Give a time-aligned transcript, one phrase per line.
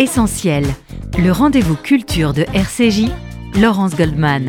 [0.00, 0.64] Essentiel,
[1.18, 3.10] le rendez-vous culture de RCJ,
[3.60, 4.48] Laurence Goldman.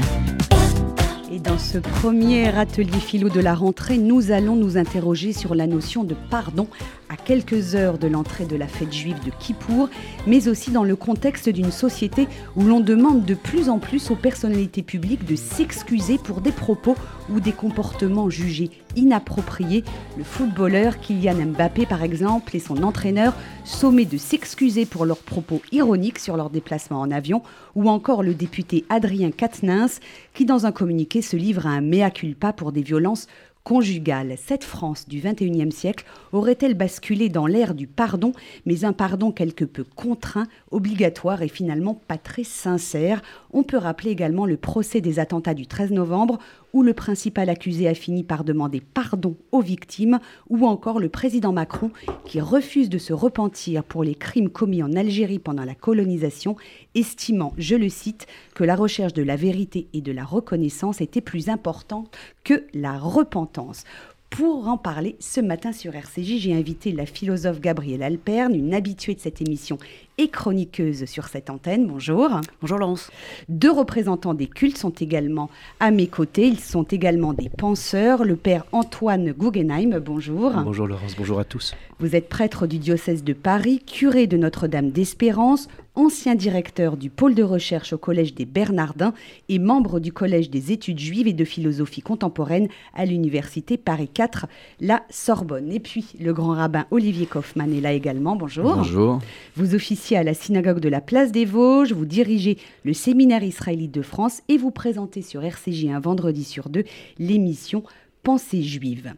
[1.31, 5.65] Et dans ce premier atelier philo de la rentrée, nous allons nous interroger sur la
[5.65, 6.67] notion de pardon
[7.09, 9.89] à quelques heures de l'entrée de la fête juive de Kippour,
[10.27, 14.15] mais aussi dans le contexte d'une société où l'on demande de plus en plus aux
[14.15, 16.95] personnalités publiques de s'excuser pour des propos
[17.29, 19.83] ou des comportements jugés inappropriés.
[20.17, 23.33] Le footballeur Kylian Mbappé, par exemple, et son entraîneur
[23.65, 27.41] sommés de s'excuser pour leurs propos ironiques sur leur déplacement en avion,
[27.75, 29.99] ou encore le député Adrien Quatennens,
[30.33, 33.27] qui dans un communiqué se livre à un mea culpa pour des violences
[33.63, 34.35] conjugale.
[34.37, 38.31] Cette France du XXIe siècle aurait-elle basculé dans l'ère du pardon,
[38.65, 44.11] mais un pardon quelque peu contraint, obligatoire et finalement pas très sincère On peut rappeler
[44.11, 46.37] également le procès des attentats du 13 novembre,
[46.73, 51.51] où le principal accusé a fini par demander pardon aux victimes, ou encore le président
[51.51, 51.91] Macron
[52.25, 56.55] qui refuse de se repentir pour les crimes commis en Algérie pendant la colonisation,
[56.93, 61.21] estimant, je le cite, que la recherche de la vérité et de la reconnaissance était
[61.21, 63.83] plus importante que la repentance.
[64.29, 69.15] Pour en parler ce matin sur RCJ, j'ai invité la philosophe Gabrielle Alperne, une habituée
[69.15, 69.79] de cette émission
[70.19, 71.87] et chroniqueuse sur cette antenne.
[71.87, 72.41] Bonjour.
[72.59, 73.09] Bonjour Laurence.
[73.47, 76.45] Deux représentants des cultes sont également à mes côtés.
[76.45, 78.25] Ils sont également des penseurs.
[78.25, 80.51] Le père Antoine Guggenheim, bonjour.
[80.51, 81.73] Bonjour Laurence, bonjour à tous.
[81.99, 87.35] Vous êtes prêtre du diocèse de Paris, curé de Notre-Dame d'Espérance, ancien directeur du pôle
[87.35, 89.13] de recherche au Collège des Bernardins
[89.49, 94.47] et membre du Collège des études juives et de philosophie contemporaine à l'Université Paris 4,
[94.79, 95.71] la Sorbonne.
[95.71, 98.35] Et puis le grand rabbin Olivier Kaufmann est là également.
[98.35, 98.75] Bonjour.
[98.75, 99.19] Bonjour.
[99.55, 103.91] Vous officiez à la synagogue de la Place des Vosges, vous dirigez le séminaire israélite
[103.91, 106.83] de France et vous présentez sur RCJ un vendredi sur deux
[107.19, 107.83] l'émission
[108.23, 109.13] Pensée juive.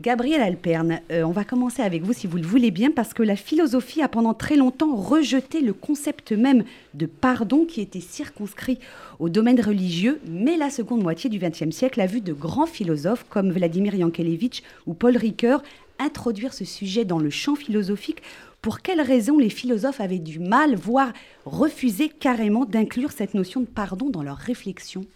[0.00, 3.22] Gabriel Alperne, euh, on va commencer avec vous si vous le voulez bien, parce que
[3.22, 8.78] la philosophie a pendant très longtemps rejeté le concept même de pardon qui était circonscrit
[9.20, 13.24] au domaine religieux, mais la seconde moitié du XXe siècle a vu de grands philosophes
[13.28, 15.62] comme Vladimir Yankelevitch ou Paul Ricoeur
[16.00, 18.22] introduire ce sujet dans le champ philosophique.
[18.62, 21.12] Pour quelles raisons les philosophes avaient du mal, voire
[21.46, 25.06] refusé carrément d'inclure cette notion de pardon dans leurs réflexions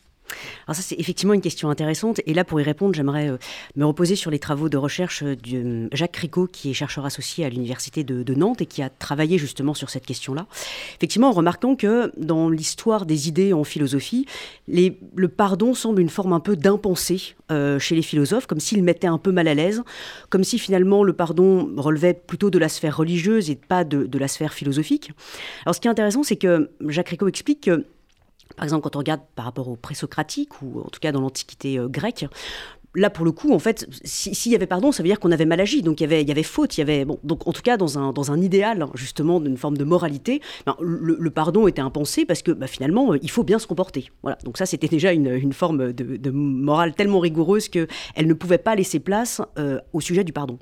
[0.67, 2.21] alors ça, c'est effectivement une question intéressante.
[2.27, 3.37] Et là, pour y répondre, j'aimerais euh,
[3.77, 7.45] me reposer sur les travaux de recherche de euh, Jacques Cricot, qui est chercheur associé
[7.45, 10.47] à l'Université de, Nantes et qui a travaillé justement sur cette question-là.
[10.97, 14.27] Effectivement, en remarquant que dans l'histoire des idées en philosophie,
[14.67, 19.07] le pardon semble une forme un peu d'impensé euh, chez les philosophes, comme s'ils mettaient
[19.07, 19.83] un peu mal à l'aise,
[20.31, 24.19] comme si finalement le pardon relevait plutôt de la sphère religieuse et pas de, de
[24.19, 25.13] la sphère philosophique.
[25.65, 27.85] Alors ce qui est intéressant, c'est que Jacques Cricot explique que
[28.57, 31.79] par exemple, quand on regarde par rapport aux présocratiques, ou en tout cas dans l'Antiquité
[31.79, 32.27] euh, grecque,
[32.95, 35.45] là, pour le coup, en fait, s'il y avait pardon, ça veut dire qu'on avait
[35.45, 35.83] mal agi.
[35.83, 36.77] Donc, il y avait, y avait faute.
[36.77, 39.57] Il y avait, bon, donc, en tout cas, dans un, dans un idéal, justement, d'une
[39.57, 43.43] forme de moralité, ben, le, pardon était impensé parce que ben, finalement, euh, il faut
[43.43, 44.11] bien se comporter.
[44.23, 44.39] Voilà.
[44.45, 47.89] Donc, ça, c'était déjà une, une forme de, morale tellement rigoureuse qu'elle
[48.27, 50.59] ne pouvait pas laisser place euh, au sujet du pardon.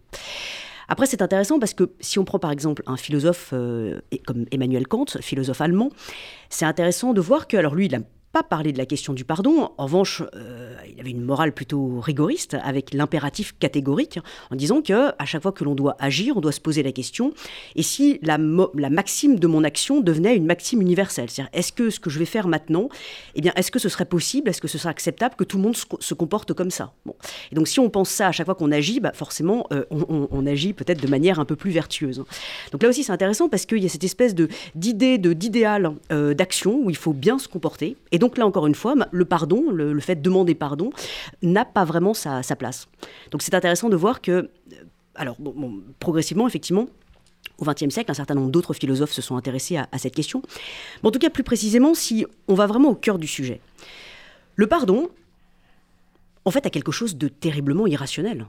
[0.89, 4.87] Après, c'est intéressant parce que si on prend par exemple un philosophe euh, comme Emmanuel
[4.87, 5.91] Kant, philosophe allemand,
[6.49, 8.01] c'est intéressant de voir que, alors lui, il a
[8.33, 9.71] pas parlé de la question du pardon.
[9.77, 14.19] En revanche, euh, il avait une morale plutôt rigoriste avec l'impératif catégorique
[14.51, 16.93] en disant que à chaque fois que l'on doit agir, on doit se poser la
[16.93, 17.35] question
[17.77, 18.39] et si la,
[18.75, 22.19] la maxime de mon action devenait une maxime universelle, c'est-à-dire est-ce que ce que je
[22.19, 22.89] vais faire maintenant,
[23.35, 25.63] eh bien est-ce que ce serait possible, est-ce que ce serait acceptable que tout le
[25.65, 26.95] monde se, comporte comme ça?
[27.05, 27.15] Bon.
[27.51, 30.47] Et donc si on pense ça à chaque fois qu'on agit, bah forcément euh, on,
[30.47, 32.25] agit peut-être de manière un peu plus vertueuse.
[32.73, 35.93] Donc là aussi c'est intéressant parce qu'il y a cette espèce de d'idée de d'idéal
[36.11, 39.25] euh, d'action où il faut bien se comporter et donc là, encore une fois, le
[39.25, 40.91] pardon, le, fait de demander pardon,
[41.43, 42.87] n'a pas vraiment sa, place.
[43.33, 44.49] Donc c'est intéressant de voir que, euh,
[45.17, 45.37] alors,
[45.99, 46.87] progressivement, effectivement,
[47.59, 50.41] au XXe siècle, un certain nombre d'autres philosophes se sont intéressés à, cette question.
[51.03, 53.61] Mais en tout cas, plus précisément, si on va vraiment au cœur du sujet.
[54.55, 55.11] Le pardon,
[56.45, 58.47] en fait, a quelque chose de terriblement irrationnel.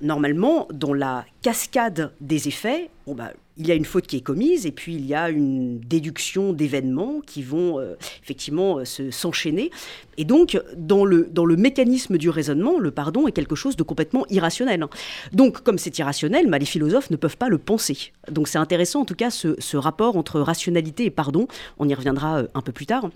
[0.00, 4.66] Normalement, dans la cascade des effets, bah, il y a une faute qui est commise
[4.66, 9.70] et puis il y a une déduction d'événements qui vont euh, effectivement euh, se, s'enchaîner.
[10.18, 13.82] Et donc, dans le, dans le mécanisme du raisonnement, le pardon est quelque chose de
[13.82, 14.84] complètement irrationnel.
[15.32, 18.12] Donc, comme c'est irrationnel, bah, les philosophes ne peuvent pas le penser.
[18.30, 21.48] Donc, c'est intéressant en tout cas ce, ce, rapport entre rationalité et pardon.
[21.78, 23.08] On y reviendra euh, un peu plus tard.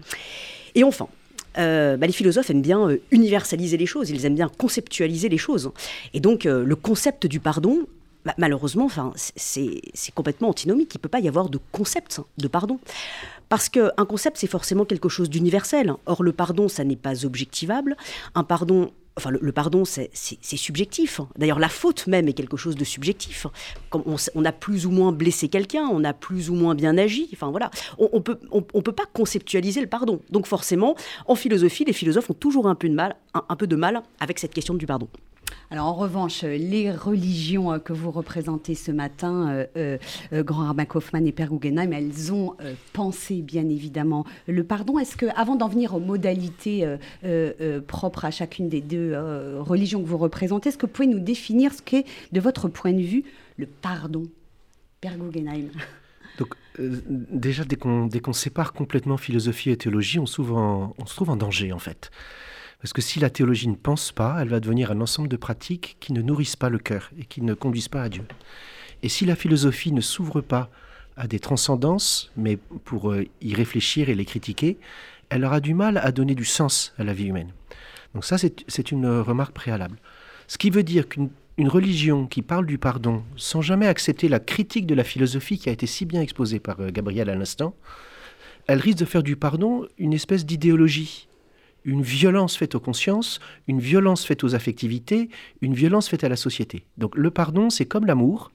[0.75, 1.09] Et enfin,
[1.55, 5.71] bah, les philosophes aiment bien universaliser les choses, ils aiment bien conceptualiser les choses.
[6.15, 7.87] Et donc le concept du pardon
[8.25, 9.81] bah, malheureusement, c'est
[10.15, 10.95] complètement antinomique.
[10.95, 12.79] Il ne peut pas y avoir de concept de pardon.
[13.49, 15.95] Parce qu'un concept, c'est forcément quelque chose d'universel.
[16.07, 17.97] Or, le pardon, ça n'est pas objectivable.
[18.35, 20.11] Un pardon, Enfin, le, pardon, c'est
[20.43, 21.21] subjectif.
[21.37, 23.47] D'ailleurs, la faute même est quelque chose de subjectif.
[23.91, 27.29] Comme on, a plus ou moins blessé quelqu'un, on a plus ou moins bien agi.
[27.33, 30.21] Enfin voilà, on, peut, on, peut pas conceptualiser le pardon.
[30.31, 30.95] Donc forcément,
[31.27, 34.39] en philosophie, les philosophes ont toujours un peu de mal, un peu de mal avec
[34.39, 35.09] cette question du pardon.
[35.73, 39.99] Alors en revanche, les religions euh, que vous représentez ce matin, euh,
[40.33, 42.57] euh, Grand Rabbin Kaufmann et Père Guggenheim, elles ont
[42.93, 44.99] pensé bien évidemment le pardon.
[44.99, 46.87] Est-ce que, avant d'en venir aux modalités
[47.87, 49.17] propres à chacune des deux
[49.61, 52.93] religions que vous représentez, est-ce que vous pouvez nous définir ce qu'est, de votre point
[52.93, 53.25] de vue,
[53.57, 54.25] le pardon
[55.01, 55.69] Père Guggenheim?
[56.39, 61.73] Donc, déjà, dès qu'on, sépare complètement philosophie et théologie, on, on se trouve en danger,
[61.73, 62.11] en fait.
[62.81, 65.97] Parce que si la théologie ne pense pas, elle va devenir un ensemble de pratiques
[66.01, 68.25] qui ne nourrissent pas le cœur et qui ne conduisent pas à Dieu.
[69.03, 70.71] Et si la philosophie ne s'ouvre pas
[71.17, 74.79] à des transcendances, mais pour euh, y réfléchir et les critiquer,
[75.29, 77.53] elle aura du mal à donner du sens à la vie humaine.
[78.15, 79.99] Donc ça, c'est une remarque préalable.
[80.49, 84.87] Ce qui veut dire qu'une religion qui parle du pardon sans jamais accepter la critique
[84.87, 87.75] de la philosophie qui a été si bien exposée par euh, Gabriel à l'instant,
[88.67, 91.29] elle risque de faire du pardon une espèce d'idéologie
[91.85, 95.29] une violence faite aux consciences, une violence faite aux affectivités,
[95.61, 96.85] une violence faite à la société.
[96.99, 98.53] Donc le pardon, c'est comme l'amour,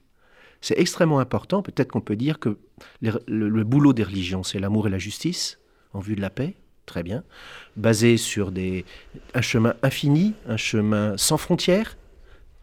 [0.62, 1.62] c'est extrêmement important.
[1.62, 2.58] Peut-être qu'on peut dire que
[3.02, 5.60] le, boulot des religions, c'est l'amour et la justice
[5.94, 6.56] en vue de la paix,
[6.86, 7.24] très bien,
[7.78, 8.86] basé sur des,
[9.34, 11.98] un chemin infini, un chemin sans frontières,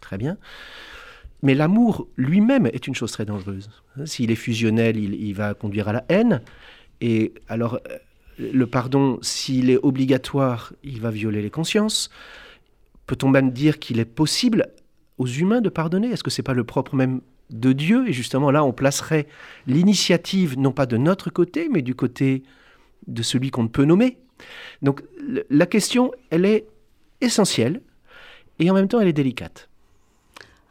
[0.01, 0.37] très bien.
[1.43, 3.69] Mais l'amour lui-même est une chose très dangereuse.
[4.05, 6.41] S'il est fusionnel, il, il, va conduire à la haine.
[7.01, 7.81] Et alors,
[8.39, 12.11] le pardon, s'il est obligatoire, il va violer les consciences.
[13.07, 14.69] Peut-on même dire qu'il est possible
[15.19, 16.11] aux humains de pardonner?
[16.11, 17.21] Est-ce que ce n'est pas le propre même
[17.51, 18.09] de Dieu?
[18.09, 19.27] Et justement, là, on placerait
[19.67, 22.43] l'initiative non pas de notre côté, mais du côté
[23.07, 24.19] de celui qu'on ne peut nommer.
[24.81, 25.03] Donc
[25.51, 26.67] la question, elle est
[27.21, 27.83] essentielle
[28.59, 29.69] et en même temps, elle est délicate.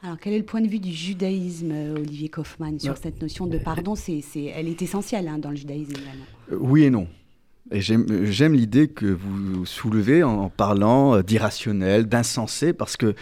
[0.03, 3.59] Alors, quel est le point de vue du judaïsme, Olivier Kaufmann, sur cette notion de
[3.59, 3.93] pardon?
[3.95, 4.23] C'est,
[4.55, 6.25] Elle est essentielle hein, dans le judaïsme également.
[6.51, 7.07] Euh, oui et non.
[7.69, 13.15] Et j'aime l'idée que vous soulevez en parlant euh, d'irrationnel, d'insensé, parce que,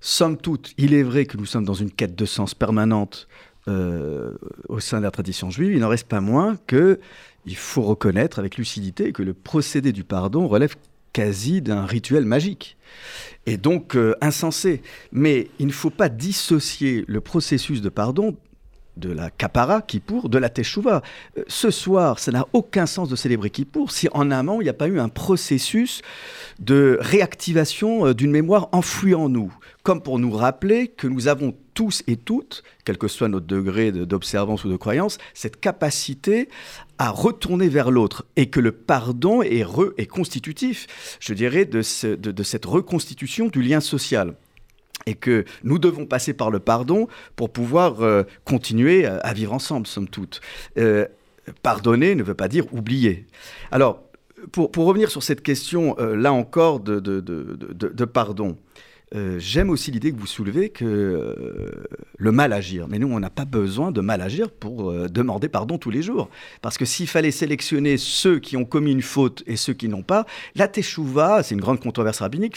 [0.00, 3.28] somme toute, il est vrai que nous sommes dans une quête de sens permanente
[3.68, 4.32] euh,
[4.68, 5.72] au sein de la tradition juive.
[5.72, 6.98] Il n'en reste pas moins que
[7.46, 10.76] il faut reconnaître avec lucidité que le procédé du pardon relève
[11.12, 12.76] quasi d'un rituel magique
[13.46, 14.82] et donc euh, insensé.
[15.12, 18.36] Mais il ne faut pas dissocier le processus de pardon
[18.96, 21.02] de la Kapara, Kippour, de la Teshuvah.
[21.38, 24.70] Euh, ce soir, ça n'a aucun sens de célébrer Kippour si en amont, il n'y
[24.70, 26.02] a pas eu un processus
[26.58, 29.52] de réactivation euh, d'une mémoire enfouie en nous,
[29.82, 33.92] comme pour nous rappeler que nous avons tous et toutes, quel que soit notre degré
[33.92, 36.50] d'observance ou de croyance, cette capacité
[36.98, 43.48] à retourner vers l'autre et que le pardon est, constitutif, je dirais, de cette reconstitution
[43.48, 44.34] du lien social
[45.06, 49.86] et que nous devons passer par le pardon pour pouvoir euh, continuer à, vivre ensemble,
[49.86, 50.40] somme toute.
[50.78, 51.06] Euh,
[51.62, 53.26] pardonner ne veut pas dire oublier.
[53.70, 54.02] Alors,
[54.50, 58.56] pour, revenir sur cette question, euh, là encore, de pardon,
[59.14, 61.84] euh, j'aime aussi l'idée que vous soulevez que euh,
[62.16, 62.88] le mal agir.
[62.88, 66.02] Mais nous, on n'a pas besoin de mal agir pour euh, demander pardon tous les
[66.02, 66.30] jours.
[66.62, 70.02] Parce que s'il fallait sélectionner ceux qui ont commis une faute et ceux qui n'ont
[70.02, 72.56] pas, la teshuva, c'est une grande controverse rabbinique,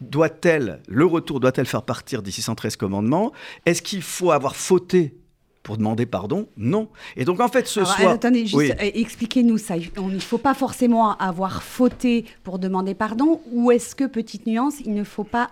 [0.00, 3.32] doit-elle, le retour doit-elle faire partir des 613 commandements?
[3.66, 5.14] Est-ce qu'il faut avoir fauté
[5.62, 6.48] pour demander pardon?
[6.56, 6.88] Non.
[7.16, 8.08] Et donc en fait, ce soir...
[8.08, 9.76] Attendez, juste expliquez-nous ça.
[9.76, 14.80] Il ne faut pas forcément avoir fauté pour demander pardon, ou est-ce que, petite nuance,
[14.80, 15.50] il ne faut pas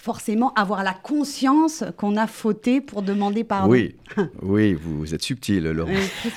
[0.00, 3.70] forcément avoir la conscience qu'on a fauté pour demander pardon.
[3.70, 3.96] Oui,
[4.42, 5.92] oui, vous êtes subtil, Laurent.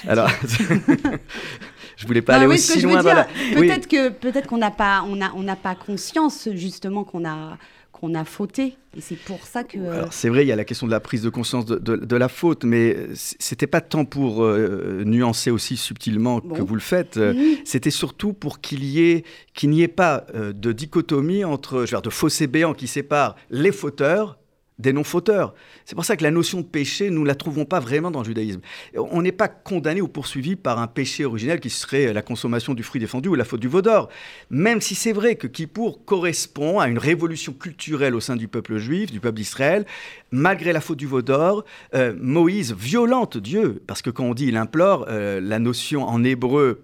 [0.05, 0.29] Alors,
[1.95, 3.01] je voulais pas aller aussi loin.
[3.01, 7.57] Peut-être que peut-être qu'on n'a pas on a on n'a pas conscience justement qu'on a
[8.03, 8.75] qu'on a fauté.
[8.97, 9.77] Et c'est pour ça que.
[9.77, 12.27] Euh, c'est vrai, il y a la question de la prise de conscience de, la
[12.27, 17.15] faute, mais c'était pas tant pour euh, nuancer aussi subtilement que vous le faites.
[17.15, 21.79] Euh, c'était surtout pour qu'il y ait qu'il n'y ait pas de dichotomie entre, je
[21.79, 24.37] veux dire, de fossé béant qui sépare les fauteurs
[24.79, 25.53] des non-fauteurs.
[25.85, 28.19] C'est pour ça que la notion de péché, nous ne la trouvons pas vraiment dans
[28.19, 28.61] le judaïsme.
[28.95, 32.83] On n'est pas condamné ou poursuivi par un péché originel qui serait la consommation du
[32.83, 34.09] fruit défendu ou la faute du veau d'or.
[34.49, 38.77] Même si c'est vrai que Kippour correspond à une révolution culturelle au sein du peuple
[38.77, 39.85] juif, du peuple d'Israël,
[40.31, 41.63] malgré la faute du veau d'or,
[41.93, 46.23] euh, Moïse violente Dieu, parce que quand on dit il implore, euh, la notion en
[46.23, 46.81] hébreu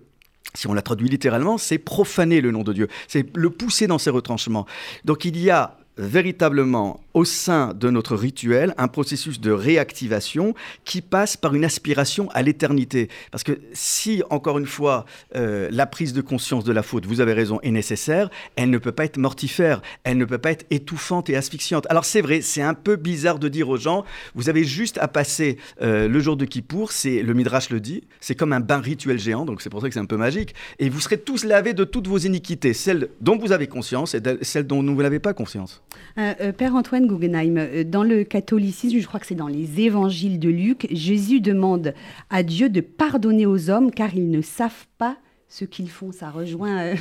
[0.56, 4.00] si on la traduit littéralement, c'est profaner le nom de Dieu, c'est le pousser dans
[4.00, 4.66] ses retranchements.
[5.06, 10.54] Donc il y a véritablement au sein de notre rituel un processus de réactivation
[10.86, 13.10] qui passe par une aspiration à l'éternité.
[13.32, 17.22] Parce que si, encore une fois, euh, la prise de conscience de la faute, vous
[17.22, 20.66] avez raison, est nécessaire, elle ne peut pas être mortifère, elle ne peut pas être
[20.70, 21.86] étouffante et asphyxiante.
[21.90, 25.08] Alors c'est vrai, c'est un peu bizarre de dire aux gens, vous avez juste à
[25.08, 29.20] passer euh, le jour de Kippour, le Midrash le dit, c'est comme un bain rituel
[29.20, 31.74] géant, donc c'est pour ça que c'est un peu magique, et vous serez tous lavés
[31.74, 35.34] de toutes vos iniquités, celles dont vous avez conscience et celles dont vous n'avez pas
[35.34, 35.82] conscience.
[36.18, 40.40] Euh, Père Antoine Guggenheim, euh, dans le catholicisme, je crois que c'est dans les évangiles
[40.40, 41.94] de Luc, Jésus demande
[42.30, 46.12] à Dieu de pardonner aux hommes car ils ne savent pas ce qu'ils font.
[46.12, 46.96] Ça rejoint euh,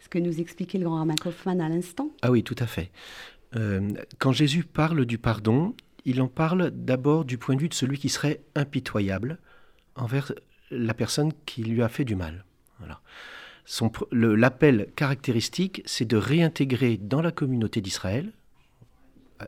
[0.00, 2.10] ce que nous expliquait le grand Armand Kaufmann à l'instant.
[2.22, 2.90] Ah oui, tout à fait.
[4.18, 7.98] quand Jésus parle du pardon, il en parle d'abord du point de vue de celui
[7.98, 9.38] qui serait impitoyable
[9.96, 10.32] envers
[10.70, 12.44] la personne qui lui a fait du mal.
[12.78, 13.00] Voilà.
[14.12, 18.32] L'appel caractéristique, c'est de réintégrer dans la communauté d'Israël,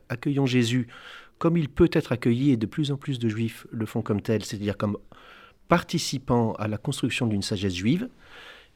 [0.09, 0.89] accueillons Jésus
[1.43, 4.23] comme il peut être accueilli, et de plus en plus de juifs le font comme
[4.23, 4.97] tel, c'est-à-dire comme
[5.67, 8.09] participant à la construction d'une sagesse juive,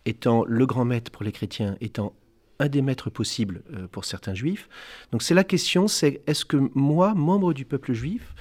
[0.05, 2.13] étant le grand maître pour les chrétiens, étant
[2.59, 4.69] un des maîtres possibles euh, pour certains juifs.
[5.13, 8.35] Donc c'est la question, c'est est-ce que moi, membre du peuple juif,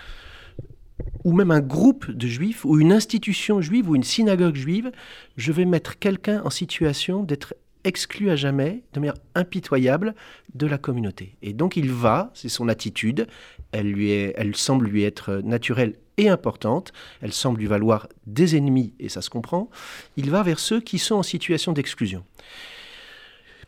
[1.24, 4.92] ou même un groupe de juifs, ou une institution juive, ou une synagogue juive,
[5.38, 7.54] je vais mettre quelqu'un en situation d'être
[7.86, 10.16] exclu à jamais, de manière impitoyable,
[10.54, 11.38] de la communauté.
[11.42, 13.28] Et donc il va, c'est son attitude,
[13.72, 18.56] elle, lui est, elle semble lui être naturelle et importante, elle semble lui valoir des
[18.56, 19.70] ennemis, et ça se comprend,
[20.18, 22.24] il va vers ceux qui sont en situation d'exclusion.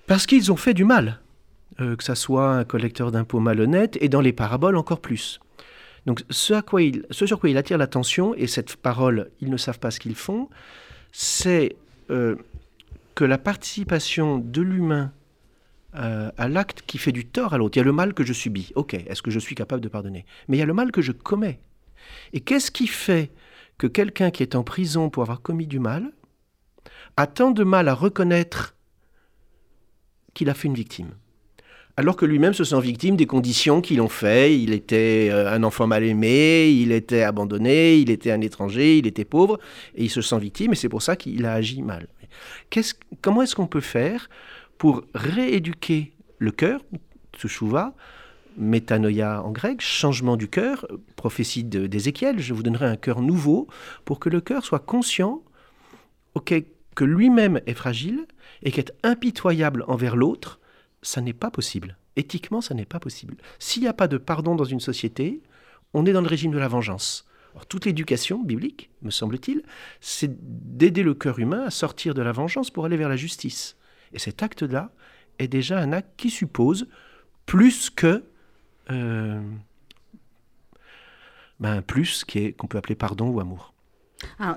[0.05, 1.19] Parce qu'ils ont fait du mal,
[1.81, 5.39] euh, que ça soit un collecteur d'impôts malhonnête, et dans les paraboles encore plus.
[6.05, 9.49] Donc ce, à quoi il, ce sur quoi il attire l'attention, et cette parole, ils
[9.49, 10.47] ne savent pas ce qu'ils font,
[11.11, 11.75] c'est
[12.09, 12.37] euh,
[13.17, 15.11] que la participation de l'humain
[15.95, 18.23] euh, à l'acte qui fait du tort à l'autre, il y a le mal que
[18.23, 20.23] je subis, ok, est-ce que je suis capable de pardonner?
[20.47, 21.59] Mais il y a le mal que je commets.
[22.33, 23.31] Et qu'est-ce qui fait
[23.79, 26.11] que quelqu'un qui est en prison pour avoir commis du mal
[27.17, 28.75] a tant de mal à reconnaître
[30.35, 31.15] qu'il a fait une victime?
[31.99, 34.55] Alors que lui-même se sent victime des conditions qui l'ont fait.
[34.59, 39.07] Il était euh, un enfant mal aimé, il était abandonné, il était un étranger, il
[39.07, 39.59] était pauvre,
[39.95, 42.07] et il se sent victime, et c'est pour ça qu'il a agi mal.
[43.21, 44.29] Comment est-ce qu'on peut faire
[44.77, 46.81] pour rééduquer le cœur,
[47.35, 47.93] tshuva,
[48.57, 53.67] métanoïa en grec, changement du cœur, prophétie d'Ézéchiel, je vous donnerai un cœur nouveau,
[54.05, 55.41] pour que le cœur soit conscient
[56.95, 58.25] que lui-même est fragile
[58.63, 60.59] et qu'être impitoyable envers l'autre,
[61.01, 61.97] ça n'est pas possible.
[62.15, 63.37] Éthiquement, ça n'est pas possible.
[63.59, 65.41] S'il n'y a pas de pardon dans une société,
[65.93, 67.26] on est dans le régime de la vengeance.
[67.65, 69.63] Toute l'éducation biblique, me semble-t-il,
[69.99, 70.31] c'est
[70.77, 73.77] d'aider le cœur humain à sortir de la vengeance pour aller vers la justice.
[74.13, 74.91] Et cet acte-là
[75.39, 76.87] est déjà un acte qui suppose
[77.45, 78.23] plus que
[78.89, 79.41] euh,
[81.59, 82.23] ben, plus
[82.57, 83.73] qu'on peut appeler pardon ou amour.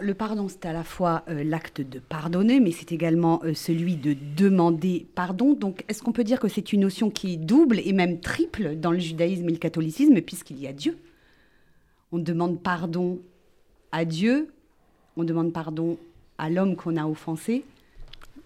[0.00, 3.96] Le pardon, c'est à la fois euh, l'acte de pardonner, mais c'est également euh, celui
[3.96, 5.52] de demander pardon.
[5.52, 8.76] Donc, est-ce qu'on peut dire que c'est une notion qui est double et même triple
[8.76, 10.98] dans le judaïsme et le catholicisme, puisqu'il y a Dieu?
[12.12, 13.18] On demande pardon
[13.92, 14.48] à Dieu,
[15.16, 15.96] on demande pardon
[16.38, 17.64] à l'homme qu'on a offensé,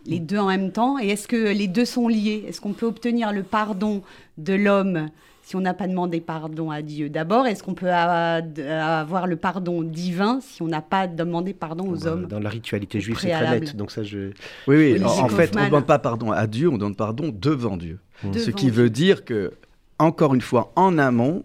[0.06, 0.98] les deux en même temps.
[0.98, 2.44] Et est-ce que les deux sont liés?
[2.46, 4.02] Est-ce qu'on peut obtenir le pardon
[4.38, 5.08] de l'homme
[5.42, 7.08] si on n'a pas demandé pardon à Dieu?
[7.08, 12.06] D'abord Est-ce qu'on peut avoir le pardon divin si on n'a pas demandé pardon aux
[12.06, 12.26] hommes?
[12.26, 13.76] Dans la ritualité juive, c'est très net.
[13.76, 14.30] Donc ça, je...
[14.66, 15.04] Oui, oui.
[15.04, 17.98] En, fait, on ne demande pas pardon à Dieu, on demande pardon devant Dieu.
[18.34, 19.52] Ce qui veut dire que,
[19.98, 21.44] encore une fois, en amont,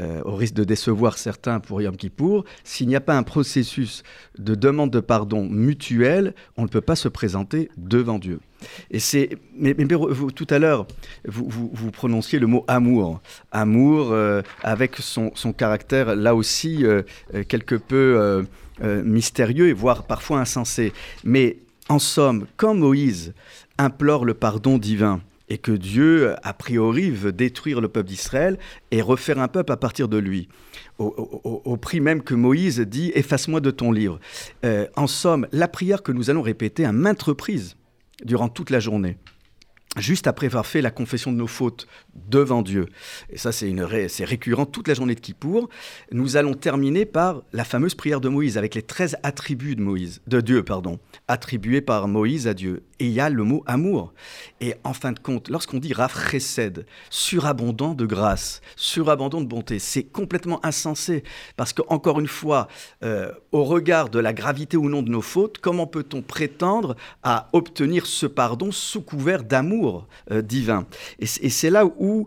[0.00, 4.02] euh, au risque de décevoir certains pour Yom Kippour, s'il n'y a pas un processus
[4.38, 8.40] de demande de pardon mutuel, on ne peut pas se présenter devant Dieu.
[8.90, 10.86] Et c'est, mais, tout à l'heure,
[11.26, 13.20] vous, vous, prononciez le mot amour,
[13.50, 17.02] amour euh, avec son, son, caractère là aussi euh,
[17.48, 18.46] quelque peu
[19.04, 20.92] mystérieux et voire parfois insensé.
[21.24, 21.58] Mais
[21.88, 23.34] en somme, quand Moïse
[23.78, 25.20] implore le pardon divin,
[25.52, 28.58] et que Dieu, a priori, veut détruire le peuple d'Israël
[28.90, 30.48] et refaire un peuple à partir de lui.
[30.98, 34.18] Au, prix même que Moïse dit Efface-moi de ton livre.
[34.64, 37.76] Euh, en somme, la prière que nous allons répéter à maintes reprises
[38.24, 39.18] durant toute la journée,
[39.98, 42.86] juste après avoir fait la confession de nos fautes devant Dieu,
[43.30, 43.74] et ça c'est,
[44.24, 45.68] récurrent toute la journée de Kippour,
[46.12, 50.22] nous allons terminer par la fameuse prière de Moïse, avec les 13 attributs de, Moïse,
[50.26, 52.84] de Dieu, pardon, attribués par Moïse à Dieu.
[52.98, 54.14] Et il y a le mot amour.
[54.60, 56.16] Et en fin de compte, lorsqu'on dit Raf
[57.10, 61.24] surabondant de grâce, surabondant de bonté, c'est complètement insensé,
[61.56, 62.68] parce qu'encore une fois,
[63.02, 67.48] euh, au regard de la gravité ou non de nos fautes, comment peut-on prétendre à
[67.52, 69.81] obtenir ce pardon sous couvert d'amour?
[69.82, 70.06] Amour
[70.42, 70.86] divin.
[71.18, 72.26] Et, c'est là où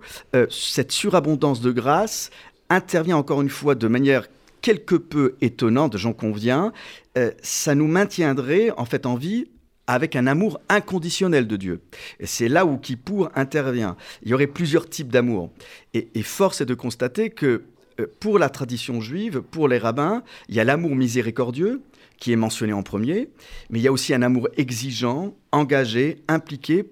[0.50, 2.30] cette surabondance de grâce
[2.70, 4.28] intervient encore une fois de manière
[4.62, 6.74] quelque peu étonnante, j'en conviens,
[7.42, 9.46] ça nous maintiendrait en fait en vie
[9.88, 11.82] avec un amour inconditionnel de Dieu.
[12.20, 13.96] Et c'est là où Kippour intervient.
[14.24, 15.52] Il y aurait plusieurs types d'amour.
[15.94, 17.64] Et, force est de constater que
[18.00, 21.82] euh, pour la tradition juive, pour les rabbins, il y a l'amour miséricordieux
[22.18, 23.30] qui est mentionné en premier,
[23.70, 26.86] mais il y a aussi un amour exigeant, engagé, impliqué,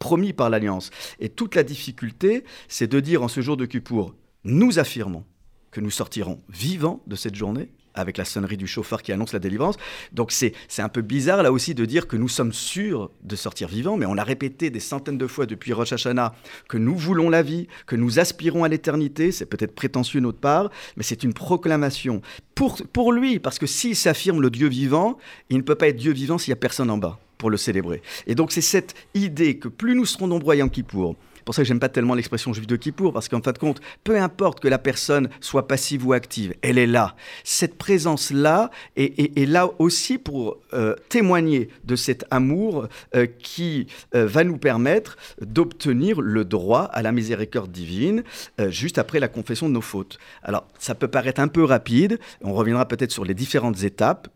[0.00, 0.90] promis par l'alliance.
[1.20, 5.24] Et toute la difficulté, c'est de dire en ce jour de Kippour, nous affirmons
[5.70, 9.38] que nous sortirons vivants de cette journée avec la sonnerie du chauffeur qui annonce la
[9.38, 9.76] délivrance.
[10.12, 13.68] Donc c'est un peu bizarre là aussi de dire que nous sommes sûrs de sortir
[13.68, 16.34] vivants, mais on l'a répété des centaines de fois depuis Rosh Hashanah
[16.68, 19.32] que nous voulons la vie, que nous aspirons à l'éternité.
[19.32, 22.22] C'est peut-être prétentieux de notre part, mais c'est une proclamation
[22.54, 25.18] pour, pour lui, parce que s'il s'affirme le Dieu vivant,
[25.50, 27.56] il ne peut pas être Dieu vivant s'il n'y a personne en bas pour le
[27.56, 28.02] célébrer.
[28.28, 31.54] Et donc c'est cette idée que plus nous serons nombreux à qui pour c'est pour
[31.54, 34.20] ça que j'aime pas tellement l'expression juif de Kippour, parce qu'en fin de compte, peu
[34.20, 37.16] importe que la personne soit passive ou active, elle est là.
[37.44, 44.44] Cette présence-là est, là aussi pour euh, témoigner de cet amour euh, qui euh, va
[44.44, 48.22] nous permettre d'obtenir le droit à la miséricorde divine
[48.68, 50.18] juste après la confession de nos fautes.
[50.42, 54.28] Alors, ça peut paraître un peu rapide, on reviendra peut-être sur les différentes étapes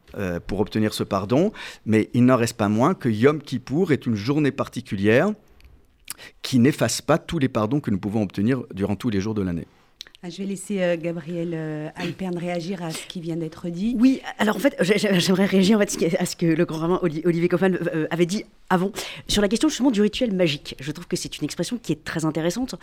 [0.47, 1.53] pour obtenir ce pardon,
[1.85, 5.33] mais il n'en reste pas moins que Yom Kippour est une journée particulière
[6.43, 9.43] qui n'efface pas tous les pardons que nous pouvons obtenir durant tous les jours de
[9.43, 9.67] l'année.
[10.27, 13.95] Ah, je vais laisser euh, Gabriel euh, Alperne réagir à ce qui vient d'être dit.
[13.99, 17.47] Oui, alors en fait, j'aimerais réagir en fait, à ce que le grand roman Olivier
[17.47, 18.91] Kaufmann euh, avait dit avant,
[19.29, 20.77] sur la question justement du rituel magique.
[20.81, 22.75] Je trouve que c'est une expression qui est très intéressante.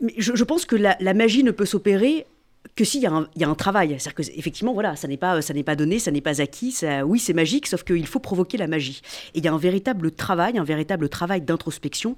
[0.00, 2.26] Mais je, pense que la magie ne peut s'opérer
[2.74, 3.96] que s'il y, y, a un travail.
[3.98, 6.76] C'est-à-dire qu'effectivement, voilà, ça n'est pas, pas donné, ça n'est pas acquis.
[7.04, 9.00] Oui, c'est magique, sauf qu'il faut provoquer la magie.
[9.34, 12.16] Et il y a un véritable travail, un véritable travail d'introspection.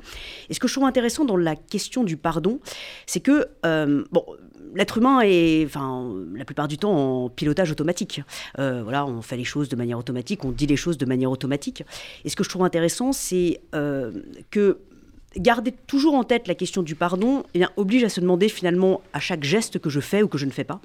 [0.48, 2.60] Et ce que je trouve intéressant dans la question du pardon,
[3.06, 4.24] c'est que, euh, bon,
[4.74, 8.22] l'être humain est, enfin, la plupart du temps en pilotage automatique.
[8.58, 11.30] Euh, voilà, on fait les choses de manière automatique, on dit les choses de manière
[11.30, 11.84] automatique.
[12.24, 14.12] Et ce que je trouve intéressant, c'est euh,
[14.50, 14.78] que
[15.36, 19.02] garder toujours en tête la question du pardon eh bien, oblige à se demander finalement
[19.12, 20.80] à chaque geste que je fais ou que je ne fais pas,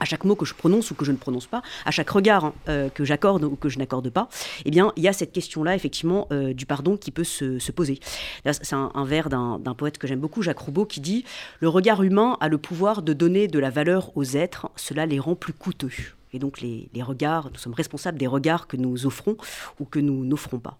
[0.00, 2.46] à chaque mot que je prononce ou que je ne prononce pas, à chaque regard
[2.46, 4.28] hein, euh, que j'accorde ou que je n'accorde pas,
[4.64, 8.00] eh bien, il y a cette question-là, effectivement, euh, du pardon qui peut se, poser.
[8.44, 11.24] C'est un, vers d'un poète que j'aime beaucoup, Jacques Roubaud, qui dit
[11.60, 15.18] «Le regard humain a le pouvoir de donner de la valeur aux êtres, cela les
[15.18, 15.90] rend plus coûteux.»
[16.32, 19.36] Et donc les, regards, nous sommes responsables des regards que nous offrons
[19.80, 20.78] ou que nous n'offrons pas.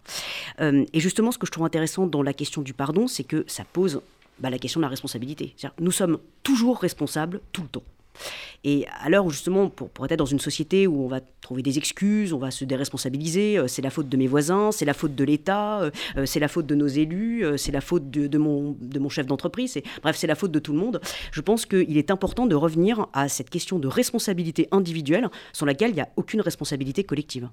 [0.61, 3.43] Euh, et justement, ce que je trouve intéressant dans la question du pardon, c'est que
[3.47, 4.01] ça pose
[4.39, 5.55] bah, la question de la responsabilité.
[5.79, 7.83] Nous sommes toujours responsables tout le temps.
[8.63, 11.77] Et à l'heure où justement, pour, être dans une société où on va trouver des
[11.77, 15.15] excuses, on va se déresponsabiliser, euh, c'est la faute de mes voisins, c'est la faute
[15.15, 18.75] de l'État, euh, euh, c'est la faute de nos élus, c'est la faute de, mon,
[18.79, 20.99] de mon chef d'entreprise, bref, c'est la faute de tout le monde.
[21.31, 25.91] Je pense qu'il est important de revenir à cette question de responsabilité individuelle sans laquelle
[25.91, 27.49] il n'y a aucune responsabilité collective.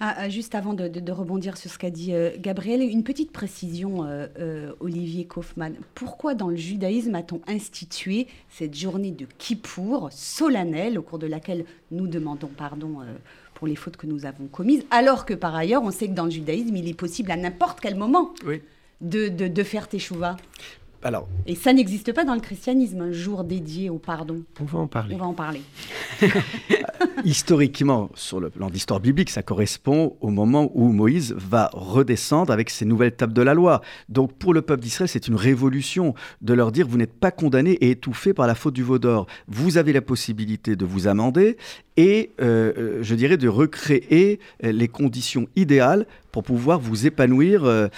[0.00, 4.04] Ah, ah, juste avant de, rebondir sur ce qu'a dit euh, Gabriel, une petite précision,
[4.04, 5.76] euh, euh, Olivier Kaufmann.
[5.94, 11.64] Pourquoi dans le judaïsme a-t-on institué cette journée de Kippour solennelle au cours de laquelle
[11.90, 12.98] nous demandons pardon
[13.54, 16.24] pour les fautes que nous avons commises, alors que par ailleurs, on sait que dans
[16.24, 18.34] le judaïsme, il est possible à n'importe quel moment
[19.00, 20.36] de, de, de, faire teshuva?
[21.04, 24.42] Alors, et ça n'existe pas dans le christianisme, un jour dédié au pardon.
[24.60, 25.14] On va en parler.
[25.16, 25.60] On va en parler.
[27.24, 32.70] Historiquement, sur le plan d'histoire biblique, ça correspond au moment où Moïse va redescendre avec
[32.70, 33.80] ses nouvelles tables de la loi.
[34.08, 37.72] Donc pour le peuple d'Israël, c'est une révolution de leur dire vous n'êtes pas condamnés
[37.72, 39.26] et étouffés par la faute du veau d'or.
[39.48, 41.56] Vous avez la possibilité de vous amender
[41.96, 47.88] et, euh, euh, je dirais, de recréer les conditions idéales pour pouvoir vous épanouir euh,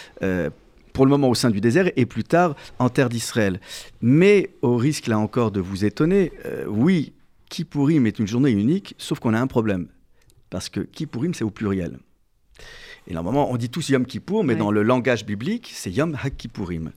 [0.95, 3.61] pour le moment au sein du désert et plus tard en terre d'Israël.
[4.01, 7.13] Mais au risque là encore de vous étonner, euh, oui,
[7.51, 9.89] Kippourim est une journée unique, sauf qu'on a un problème.
[10.49, 11.99] Parce que Kippourim, c'est au pluriel.
[13.07, 16.91] Et normalement, on dit tous Yom Kippour, mais dans le langage biblique, c'est Yom HaKippourim.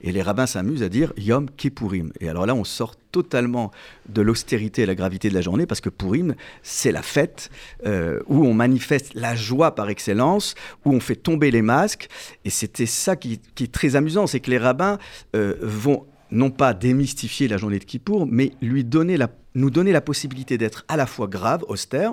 [0.00, 2.12] Et les rabbins s'amusent à dire Yom Kippourim.
[2.20, 3.70] Et alors là, on sort totalement
[4.08, 7.50] de l'austérité et la gravité de la journée, parce que Purim, c'est la fête
[7.86, 12.08] euh, où on manifeste la joie par excellence, où on fait tomber les masques.
[12.44, 14.98] Et c'était ça qui, est très amusant, c'est que les rabbins
[15.36, 19.92] euh, vont non pas démystifier la journée de Kippour, mais lui donner la, nous donner
[19.92, 22.12] la possibilité d'être à la fois grave, austère,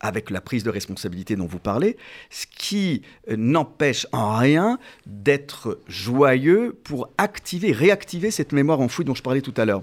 [0.00, 1.96] avec la prise de responsabilité dont vous parlez,
[2.30, 9.14] ce qui euh, n'empêche en rien d'être joyeux pour activer, réactiver cette mémoire enfouie dont
[9.14, 9.82] je parlais tout à l'heure.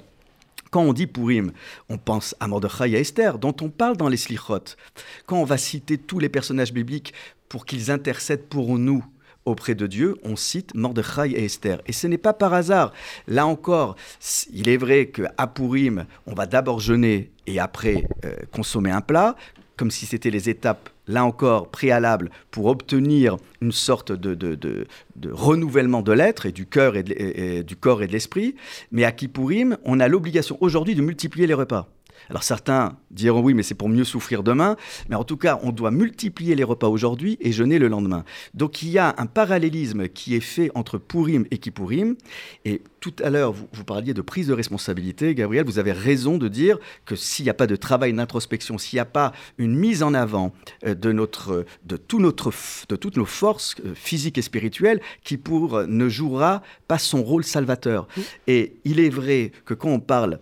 [0.72, 1.52] Quand on dit Purim,
[1.90, 4.76] on pense à Mordechai et à Esther, dont on parle dans les Slichot.
[5.26, 7.14] Quand on va citer tous les personnages bibliques
[7.48, 9.06] pour qu'ils intercèdent pour nous
[9.46, 11.82] auprès de Dieu, on cite Mordechai et Esther.
[11.86, 12.92] Et ce n'est pas par hasard.
[13.28, 13.96] Là encore,
[14.52, 19.38] il est vrai qu'à Purim, on va d'abord jeûner et après euh, consommer un plat,
[19.78, 24.88] comme si c'était les étapes, là encore, préalables pour obtenir une sorte de,
[25.32, 28.56] renouvellement de l'être et du cœur et, et, du corps et de l'esprit.
[28.92, 31.88] Mais à Kippourim, on a l'obligation aujourd'hui de multiplier les repas.
[32.30, 34.76] Alors certains diront oui, mais c'est pour mieux souffrir demain.
[35.10, 38.24] Mais en tout cas, on doit multiplier les repas aujourd'hui et jeûner le lendemain.
[38.54, 42.16] Donc il y a un parallélisme qui est fait entre Purim et Kippourim.
[42.66, 45.66] Et tout à l'heure, vous, vous, parliez de prise de responsabilité, Gabriel.
[45.66, 49.02] Vous avez raison de dire que s'il n'y a pas de travail d'introspection, s'il n'y
[49.02, 50.54] a pas une mise en avant
[50.86, 52.52] euh, de, notre, de, tout notre,
[52.90, 58.08] de toutes nos forces euh, physiques et spirituelles, Kippour ne jouera pas son rôle salvateur.
[58.48, 60.40] Et il est vrai que quand on parle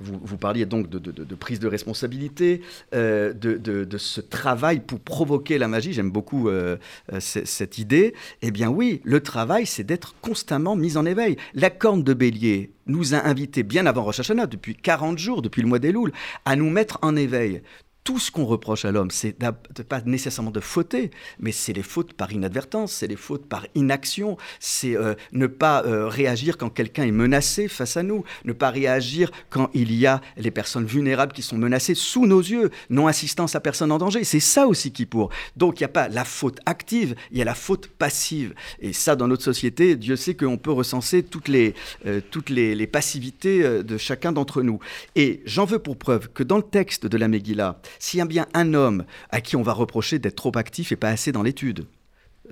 [0.00, 2.60] vous, parliez donc de, prise de responsabilité,
[2.94, 5.92] euh, de, ce travail pour provoquer la magie.
[5.92, 6.76] J'aime beaucoup euh,
[7.12, 8.14] euh, cette idée.
[8.42, 11.36] Eh bien oui, le travail, c'est d'être constamment mis en éveil.
[11.54, 15.62] La corne de bélier nous a invités bien avant Rosh Hashanah, depuis 40 jours, depuis
[15.62, 16.12] le mois d'Elul,
[16.44, 17.62] à nous mettre en éveil
[18.08, 22.14] tout ce qu'on reproche à l'homme, c'est pas nécessairement de fauter, mais c'est les fautes
[22.14, 27.02] par inadvertance, c'est les fautes par inaction, c'est euh, ne pas euh, réagir quand quelqu'un
[27.02, 31.34] est menacé face à nous, ne pas réagir quand il y a les personnes vulnérables
[31.34, 34.24] qui sont menacées sous nos yeux, non assistance à personne en danger.
[34.24, 35.28] C'est ça aussi qui pour.
[35.58, 38.54] Donc il n'y a pas la faute active, il y a la faute passive.
[38.80, 41.74] Et ça, dans notre société, Dieu sait qu'on peut recenser toutes les,
[42.06, 44.78] euh, toutes les, passivités de chacun d'entre nous.
[45.14, 48.26] Et j'en veux pour preuve que dans le texte de la Megillah, s'il y a
[48.26, 51.42] bien un homme à qui on va reprocher d'être trop actif et pas assez dans
[51.42, 51.86] l'étude,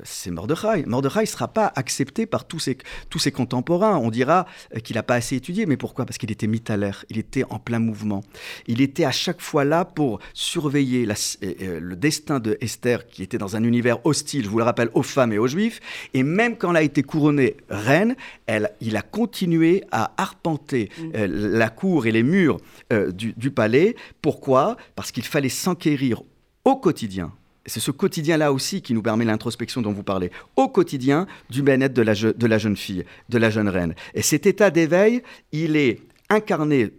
[0.02, 0.84] c'est Mordechai.
[0.86, 2.78] Mordechai ne sera pas accepté par tous ses,
[3.10, 3.96] tous ses contemporains.
[3.96, 4.46] On dira
[4.84, 5.66] qu'il n'a pas assez étudié.
[5.66, 6.04] Mais pourquoi?
[6.06, 7.04] Parce qu'il était l'air.
[7.10, 8.22] il était en plein mouvement.
[8.66, 13.56] Il était à chaque fois là pour surveiller le destin de Esther, qui était dans
[13.56, 15.80] un univers hostile, je vous le rappelle, aux femmes et aux juifs.
[16.14, 21.10] Et même quand elle a été couronnée reine, elle, il a continué à arpenter mm.
[21.14, 22.58] euh, la cour et les murs
[22.92, 23.96] euh, du, du palais.
[24.22, 24.76] Pourquoi?
[24.94, 26.22] Parce qu'il fallait s'enquérir
[26.64, 27.32] au quotidien
[27.66, 31.94] c'est ce quotidien-là aussi qui nous permet l'introspection dont vous parlez, au quotidien du bien-être
[31.94, 32.14] de la,
[32.58, 33.94] jeune fille, de la jeune reine.
[34.14, 36.92] Et cet état d'éveil, il est incarné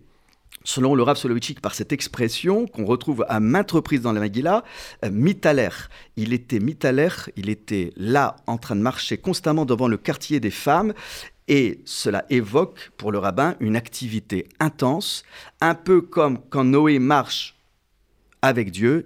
[0.63, 4.65] selon le Rav Soloveitchik, par cette expression qu'on retrouve à maintes reprises dans la Megillah,
[5.05, 5.69] euh, mitaler.
[6.17, 10.51] Il était mitaler, il était là en train de marcher constamment devant le quartier des
[10.51, 10.93] femmes
[11.47, 15.23] et cela évoque pour le rabbin une activité intense,
[15.61, 17.55] un peu comme quand Noé marche
[18.41, 19.05] avec Dieu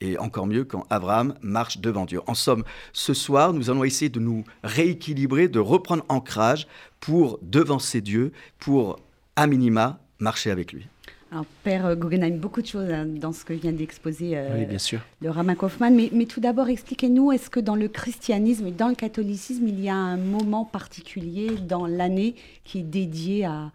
[0.00, 2.20] et encore mieux quand Abraham marche devant Dieu.
[2.26, 6.66] En somme, ce soir, nous allons essayer de nous rééquilibrer, de reprendre ancrage
[7.00, 9.00] pour devancer Dieu, pour,
[9.36, 10.86] à minima, marcher avec lui.
[11.30, 15.00] Alors, Père Guggenheim, beaucoup de choses hein, dans ce que vient d'exposer euh, bien sûr.
[15.20, 15.94] le Ramin Kaufmann.
[15.94, 19.78] Mais, mais tout d'abord, expliquez-nous, est-ce que dans le christianisme et dans le catholicisme, il
[19.78, 22.34] y a un moment particulier dans l'année
[22.64, 23.72] qui est dédié à,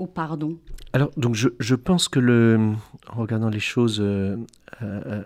[0.00, 0.56] au pardon?
[0.92, 2.72] Alors, donc je, je, pense que le,
[3.08, 4.36] en regardant les choses euh,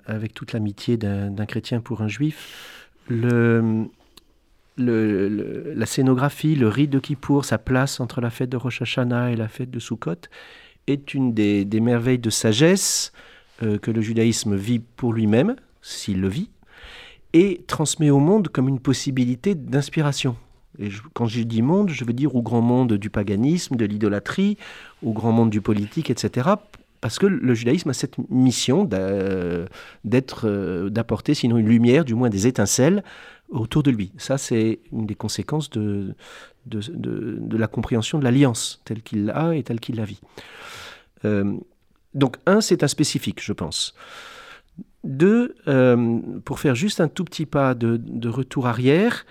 [0.07, 3.87] avec toute l'amitié d'un chrétien pour un juif, la
[5.87, 9.49] scénographie, le rite de Kippour, sa place entre la fête de Rosh Hashanah et la
[9.49, 10.29] fête de Sukkot,
[10.87, 13.13] est une des, des merveilles de sagesse
[13.63, 16.51] euh, que le judaïsme vit pour lui-même, s'il le vit,
[17.33, 20.37] et transmet au monde comme une possibilité d'inspiration.
[20.81, 24.59] Et quand je dis monde, je veux dire au grand monde du paganisme, de l'idolâtrie,
[25.05, 26.51] au grand monde du politique, etc.
[27.05, 32.31] Parce que le judaïsme a cette mission d'être, euh, d'apporter sinon une lumière, du moins
[32.31, 33.05] des étincelles
[33.51, 34.11] autour de lui.
[34.17, 36.15] Ça, c'est une des conséquences de,
[36.67, 40.23] la compréhension de l'alliance telle qu'il l'a et telle qu'il la vit.
[41.27, 41.59] Euh,
[42.15, 43.95] donc, un, c'est un spécifique, je pense.
[45.05, 49.27] Deux, euh, pour faire juste un tout petit pas de, retour arrière,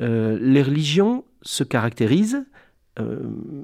[0.00, 2.44] les religions se caractérisent,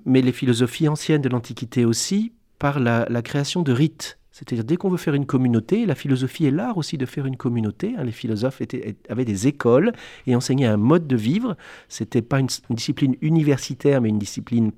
[0.04, 4.18] mais les philosophies anciennes de l'Antiquité aussi, par la, création de rites.
[4.30, 7.36] C'est-à-dire, dès qu'on veut faire une communauté, la philosophie est l'art aussi de faire une
[7.36, 7.94] communauté.
[7.98, 8.04] Hein.
[8.04, 8.62] les philosophes
[9.08, 9.92] avaient des écoles
[10.28, 11.56] et enseignaient un mode de vivre.
[11.88, 14.70] Ce n'était pas une, discipline universitaire, mais une discipline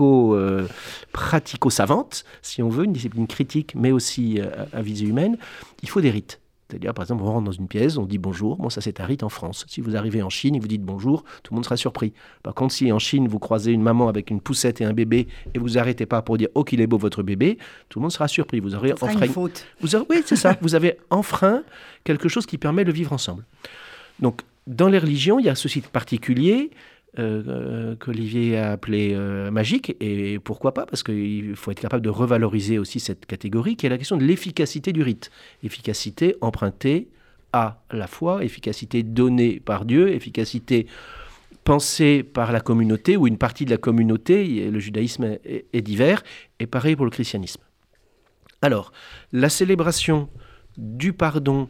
[0.00, 0.66] euh,
[1.12, 4.40] pratico-savante, si on veut, une discipline critique, mais aussi
[4.72, 5.38] à visée humaine.
[5.82, 6.40] Il faut des rites.
[6.68, 8.56] C'est-à-dire, par exemple, on rentre dans une pièce, on dit bonjour.
[8.56, 9.64] Bon, ça, c'est un rite en France.
[9.68, 12.12] Si vous arrivez en Chine et vous dites bonjour, tout le monde sera surpris.
[12.42, 15.28] Par contre, si en Chine, vous croisez une maman avec une poussette et un bébé
[15.52, 18.12] et vous arrêtez pas pour dire oh qu'il est beau votre bébé, tout le monde
[18.12, 18.60] sera surpris.
[18.60, 19.12] Vous aurez enfreint.
[19.12, 19.66] Une faute.
[19.80, 20.56] Vous oui, c'est ça.
[20.62, 21.62] vous avez enfreint
[22.02, 23.44] quelque chose qui permet de vivre ensemble.
[24.20, 26.70] Donc, dans les religions, il y a ce site particulier
[27.18, 29.96] euh, qu'Olivier a appelé euh, magique.
[30.00, 33.88] Et pourquoi pas Parce qu'il faut être capable de revaloriser aussi cette catégorie, qui est
[33.88, 35.30] la question de l'efficacité du rite.
[35.62, 37.08] Efficacité empruntée
[37.52, 40.86] à la foi, efficacité donnée par Dieu, efficacité
[41.62, 46.22] pensée par la communauté ou une partie de la communauté, le judaïsme est, divers,
[46.58, 47.62] et pareil pour le christianisme.
[48.60, 48.92] Alors,
[49.32, 50.28] la célébration
[50.76, 51.68] du pardon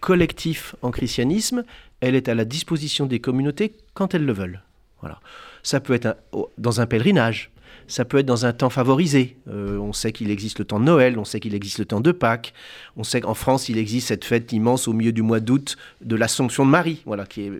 [0.00, 1.64] collectif en christianisme,
[2.00, 4.62] elle est à la disposition des communautés quand elles le veulent.
[5.00, 5.20] Voilà.
[5.62, 6.16] Ça peut être
[6.58, 7.50] dans un pèlerinage,
[7.86, 9.36] ça peut être dans un temps favorisé.
[9.48, 12.00] Euh, on sait qu'il existe le temps de Noël, on sait qu'il existe le temps
[12.00, 12.54] de Pâques,
[12.96, 16.16] on sait qu'en France il existe cette fête immense au milieu du mois d'août de
[16.16, 17.02] l'Assomption de Marie.
[17.04, 17.52] Voilà, qui est,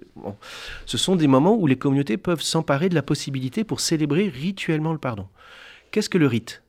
[0.87, 4.93] Ce sont des moments où les communautés peuvent s'emparer de la possibilité pour célébrer rituellement
[4.93, 5.27] le pardon.
[5.91, 6.63] Qu'est-ce que le rite?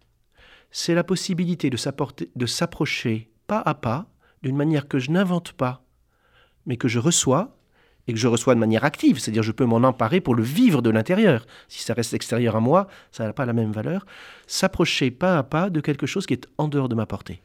[0.72, 4.08] C'est la possibilité de s'approcher pas à pas,
[4.42, 5.84] d'une manière que je n'invente pas,
[6.66, 7.56] mais que je reçois
[8.08, 10.82] et que je reçois de manière active, c'est-à-dire je peux m'en emparer pour le vivre
[10.82, 11.46] de l'intérieur.
[11.68, 14.06] Si ça reste extérieur à moi, ça n'a pas la même valeur.
[14.48, 17.42] S'approcher pas à pas de quelque chose qui est en dehors de ma portée.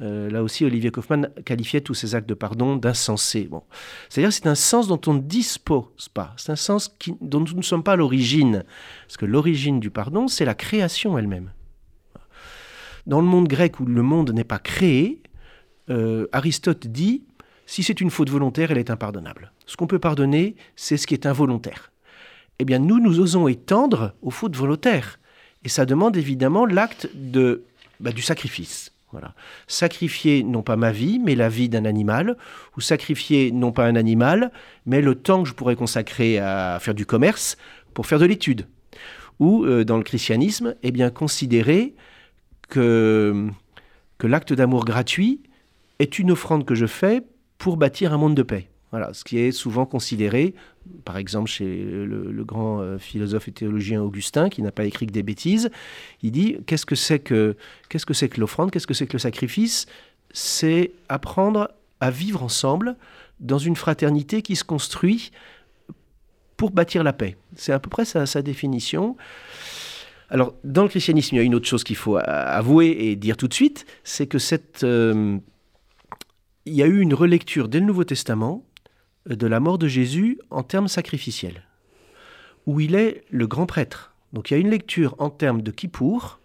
[0.00, 3.44] Euh, là aussi, Olivier Kaufmann qualifiait tous ces actes de pardon d'insensés.
[3.44, 3.62] Bon.
[4.08, 7.62] C'est-à-dire c'est un sens dont on ne dispose pas, c'est un sens dont nous ne
[7.62, 8.64] sommes pas l'origine.
[9.06, 11.52] Parce que l'origine du pardon, c'est la création elle-même.
[13.06, 15.22] Dans le monde grec où le monde n'est pas créé,
[15.90, 17.24] euh, Aristote dit
[17.66, 19.52] si c'est une faute volontaire, elle est impardonnable.
[19.72, 21.92] Ce qu'on peut pardonner, c'est ce qui est involontaire.
[22.58, 25.18] Eh bien, nous, nous osons étendre aux fautes volontaires.
[25.64, 27.64] Et ça demande évidemment l'acte de,
[27.98, 28.92] bah, du sacrifice.
[29.12, 29.32] Voilà.
[29.68, 32.36] Sacrifier non pas ma vie, mais la vie d'un animal,
[32.76, 34.52] ou sacrifier non pas un animal,
[34.84, 37.56] mais le temps que je pourrais consacrer à faire du commerce
[37.94, 38.66] pour faire de l'étude.
[39.40, 41.94] Ou, euh, dans le christianisme, eh bien, considérer
[42.68, 43.48] que,
[44.18, 45.40] que l'acte d'amour gratuit
[45.98, 47.22] est une offrande que je fais
[47.56, 48.68] pour bâtir un monde de paix.
[48.92, 50.54] Voilà, ce qui est souvent considéré,
[51.06, 55.12] par exemple chez le, grand euh, philosophe et théologien Augustin, qui n'a pas écrit que
[55.12, 55.70] des bêtises,
[56.22, 57.56] il dit qu'est-ce que c'est que
[58.36, 59.86] l'offrande, qu'est-ce que c'est que le sacrifice?
[60.34, 62.96] C'est apprendre à vivre ensemble
[63.40, 65.32] dans une fraternité qui se construit
[66.58, 67.36] pour bâtir la paix.
[67.56, 69.16] C'est à peu près sa, définition.
[70.28, 73.38] Alors, dans le christianisme, il y a une autre chose qu'il faut avouer et dire
[73.38, 75.38] tout de suite, c'est que cette euh,
[76.66, 78.64] il y a eu une relecture dès le Nouveau Testament
[79.26, 81.62] de la mort de Jésus en termes sacrificiels,
[82.66, 84.14] où il est le grand prêtre.
[84.32, 86.40] Donc il y a une lecture en termes de Kippour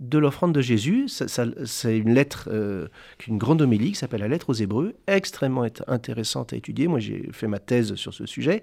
[0.00, 1.08] de l'offrande de Jésus.
[1.08, 2.86] c'est une lettre, euh,
[3.26, 6.86] une grande homélie qui s'appelle la lettre aux Hébreux, extrêmement intéressante à étudier.
[6.86, 8.62] Moi j'ai fait ma thèse sur ce sujet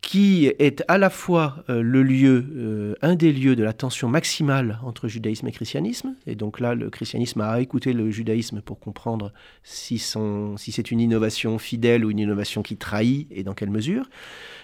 [0.00, 4.08] qui est à la fois euh, le lieu, euh, un des lieux de la tension
[4.08, 6.14] maximale entre judaïsme et christianisme.
[6.26, 9.32] Et donc là, le christianisme a écouté le judaïsme pour comprendre
[9.62, 14.08] si, c'est une innovation fidèle ou une innovation qui trahit et dans quelle mesure.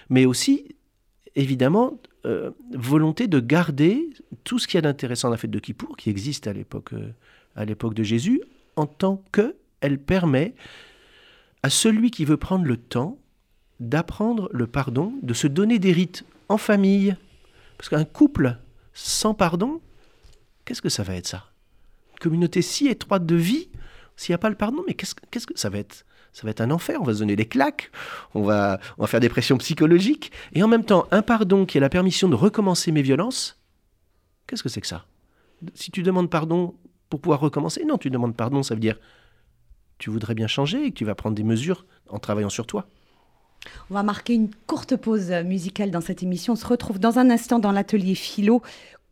[0.09, 0.75] Mais aussi,
[1.35, 4.09] évidemment, euh, volonté de garder
[4.43, 6.91] tout ce qu'il y a d'intéressant dans la fête de Kippour, qui existe à l'époque,
[7.55, 8.41] à l'époque de Jésus,
[8.75, 10.53] en tant qu'elle permet
[11.63, 13.17] à celui qui veut prendre le temps
[13.89, 17.15] d'apprendre le pardon, de se donner des rites en famille.
[17.77, 18.57] Parce qu'un couple
[18.93, 19.81] sans pardon,
[20.65, 21.51] qu'est-ce que ça va être ça?
[22.13, 23.69] Une communauté si étroite de vie,
[24.15, 26.05] s'il n'y a pas le pardon, mais qu'est-ce, qu'est-ce que ça va être?
[26.31, 27.91] Ça va être un enfer, on va se donner des claques,
[28.33, 31.81] on va, on faire des pressions psychologiques, et en même temps, un pardon qui est
[31.81, 33.59] la permission de recommencer mes violences,
[34.47, 35.05] qu'est-ce que c'est que ça?
[35.75, 36.75] Si tu demandes pardon
[37.09, 38.99] pour pouvoir recommencer, non, tu demandes pardon, ça veut dire
[39.99, 42.87] tu voudrais bien changer et que tu vas prendre des mesures en travaillant sur toi.
[43.89, 46.53] On va marquer une courte pause musicale dans cette émission.
[46.53, 48.61] On se retrouve dans un instant dans l'atelier philo.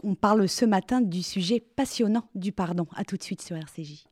[0.04, 2.88] On parle ce matin du sujet passionnant du pardon.
[2.96, 4.06] A tout de suite sur RCJ.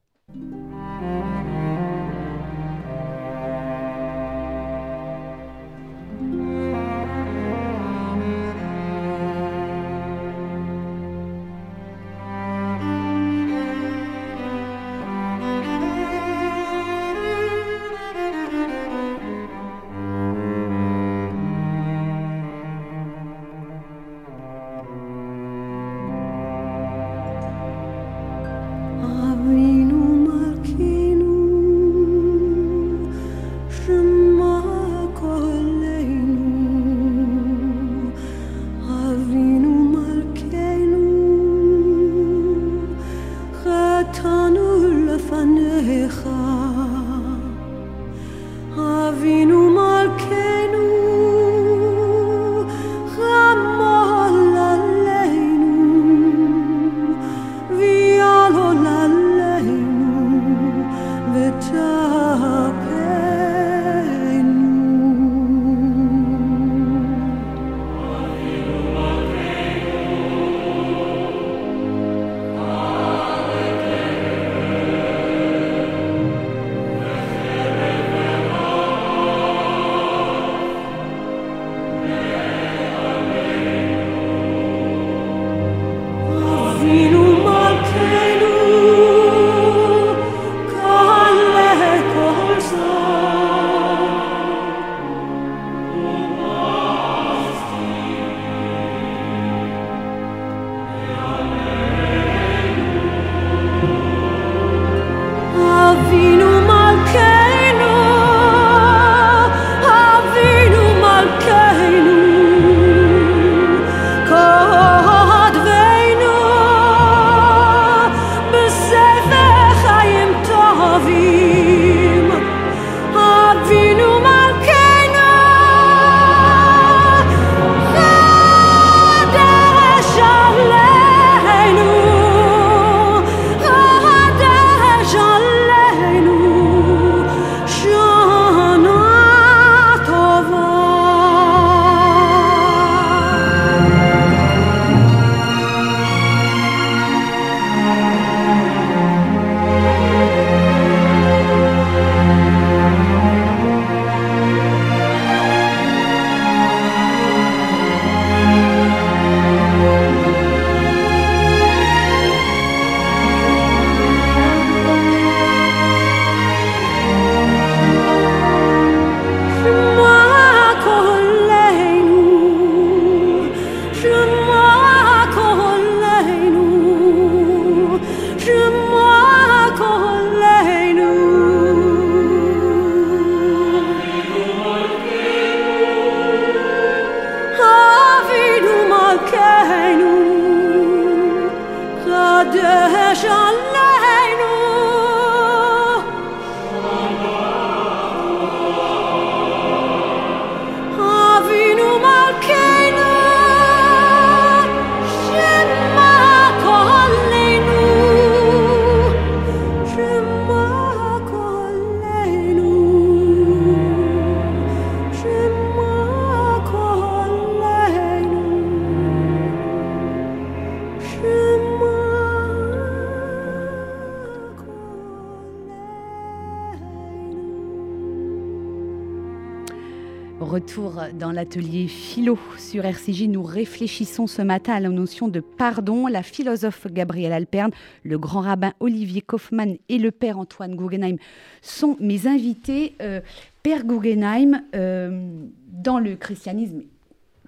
[231.19, 236.07] Dans l'atelier philo sur RCJ, nous réfléchissons ce matin à la notion de pardon.
[236.07, 237.71] La philosophe Gabrielle Alperne,
[238.03, 241.17] le grand rabbin Olivier Kaufmann et le père Antoine Guggenheim
[241.61, 242.95] sont mes invités.
[243.01, 243.19] Euh,
[243.63, 245.29] père Guggenheim, euh,
[245.67, 246.83] dans le christianisme,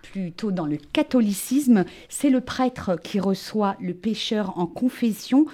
[0.04, 5.46] plutôt dans le catholicisme, c'est le prêtre qui reçoit le pécheur en confession.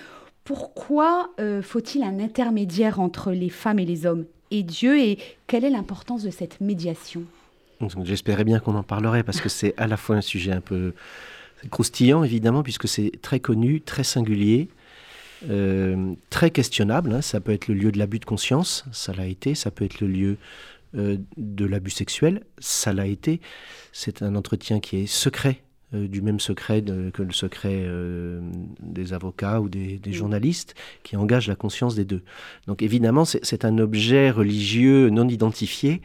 [0.43, 5.65] Pourquoi euh, faut-il un intermédiaire entre les femmes et les hommes et Dieu et quelle
[5.65, 7.23] est l'importance de cette médiation?
[8.03, 10.93] J'espérais bien qu'on en parlerait parce que c'est à la fois un sujet un peu
[11.69, 14.69] croustillant, évidemment, puisque c'est très connu, très singulier,
[15.49, 17.13] euh, très questionnable.
[17.13, 17.21] Hein.
[17.21, 19.55] Ça peut être le lieu de l'abus de conscience, ça l'a été.
[19.55, 20.37] Ça peut être le lieu
[20.95, 23.41] euh, de l'abus sexuel, ça l'a été.
[23.91, 25.61] C'est un entretien qui est secret,
[25.93, 27.85] euh, du même secret que le secret
[28.81, 32.23] des avocats ou des, des, journalistes, qui engage la conscience des deux.
[32.67, 36.01] Donc évidemment, c'est un objet religieux non identifié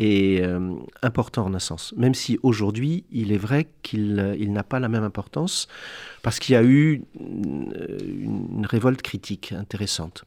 [0.00, 4.62] est euh, important en un sens, même si aujourd'hui il est vrai qu'il euh, n'a
[4.62, 5.68] pas la même importance
[6.22, 10.24] parce qu'il y a eu euh, une, révolte critique intéressante.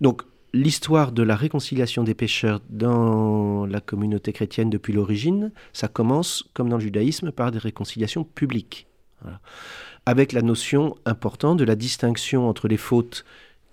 [0.00, 6.48] Donc l'histoire de la réconciliation des pécheurs dans la communauté chrétienne depuis l'origine, ça commence,
[6.54, 8.86] comme dans le judaïsme, par des réconciliations publiques,
[10.06, 13.24] avec la notion importante de la distinction entre les fautes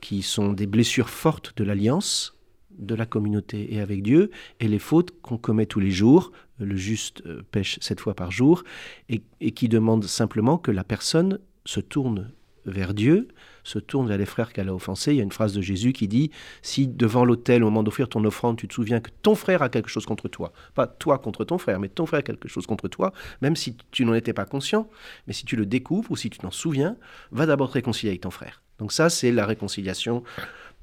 [0.01, 2.37] qui sont des blessures fortes de l'alliance,
[2.77, 6.75] de la communauté et avec Dieu, et les fautes qu'on commet tous les jours, le
[6.75, 8.63] juste euh, pêche sept fois par jour,
[9.09, 12.31] et, qui demande simplement que la personne se tourne
[12.65, 13.27] vers Dieu,
[13.65, 15.11] se tourne vers les frères qu'elle a offensés.
[15.11, 18.07] Il y a une phrase de Jésus qui dit Si devant l'autel, au moment d'offrir
[18.07, 21.17] ton offrande, tu te souviens que ton frère a quelque chose contre toi, pas toi
[21.17, 24.13] contre ton frère, mais ton frère a quelque chose contre toi, même si tu n'en
[24.13, 24.87] étais pas conscient,
[25.27, 26.95] mais si tu le découvres ou si tu t'en souviens,
[27.31, 28.61] va d'abord te réconcilier avec ton frère.
[28.79, 30.23] Donc, ça, c'est la réconciliation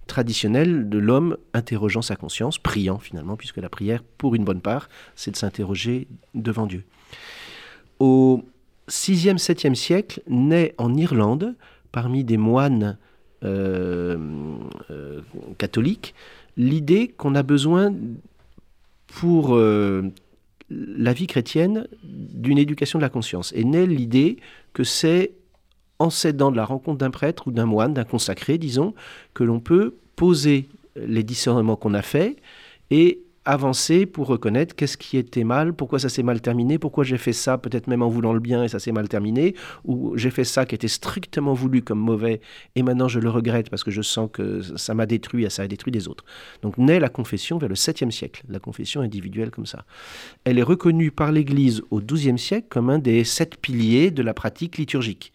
[0.07, 4.89] traditionnel de l'homme interrogeant sa conscience, priant finalement, puisque la prière, pour une bonne part,
[5.15, 6.85] c'est de s'interroger devant Dieu.
[8.01, 8.43] Au
[8.89, 11.55] 6e, 7e siècle, naît en Irlande,
[11.93, 12.99] parmi des moines
[13.45, 14.17] euh,
[14.91, 15.21] euh,
[15.59, 16.15] catholiques,
[16.57, 17.93] l'idée qu'on a besoin
[19.07, 20.03] pour euh,
[20.71, 23.53] la vie chrétienne d'une éducation de la conscience.
[23.55, 24.39] Et naît l'idée
[24.73, 25.33] que c'est
[25.99, 28.95] en s'aidant de la rencontre d'un prêtre ou d'un moine, d'un consacré, disons,
[29.35, 32.37] que l'on peut poser les discernements qu'on a faits
[32.91, 37.19] et avancer pour reconnaître qu'est-ce qui était mal, pourquoi ça s'est mal terminé, pourquoi j'ai
[37.19, 40.31] fait ça, peut-être même en voulant le bien et ça s'est mal terminé, ou j'ai
[40.31, 42.41] fait ça qui était strictement voulu comme mauvais
[42.77, 45.63] et maintenant je le regrette parce que je sens que ça m'a détruit et ça
[45.63, 46.25] a détruit des autres.
[46.63, 49.85] Donc naît la confession vers le 7e siècle, la confession individuelle comme ça.
[50.45, 54.35] Elle est reconnue par l'Église au 12e siècle comme un des sept piliers de la
[54.35, 55.33] pratique liturgique.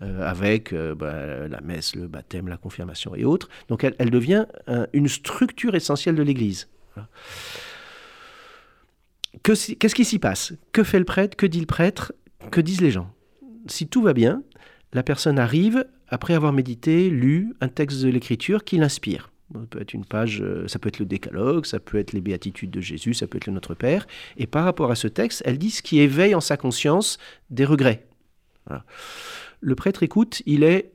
[0.00, 3.48] avec bah, la messe, le baptême, la confirmation et autres.
[3.68, 4.44] Donc elle, devient
[4.92, 6.68] une structure essentielle de l'Église.
[9.42, 10.54] Qu'est-ce qui s'y passe?
[10.72, 11.36] Que fait le prêtre?
[11.36, 12.12] Que dit le prêtre?
[12.50, 13.12] Que disent les gens?
[13.66, 14.42] Si tout va bien,
[14.92, 19.30] la personne arrive après avoir médité, lu un texte de l'Écriture qui l'inspire.
[19.52, 22.20] Ça peut être une page, euh, ça peut être le décalogue, ça peut être les
[22.20, 24.06] béatitudes de Jésus, ça peut être le Notre Père.
[24.36, 27.18] Et par rapport à ce texte, elle dit ce qui éveille en sa conscience
[27.50, 28.06] des regrets.
[29.60, 30.92] Le prêtre écoute, il est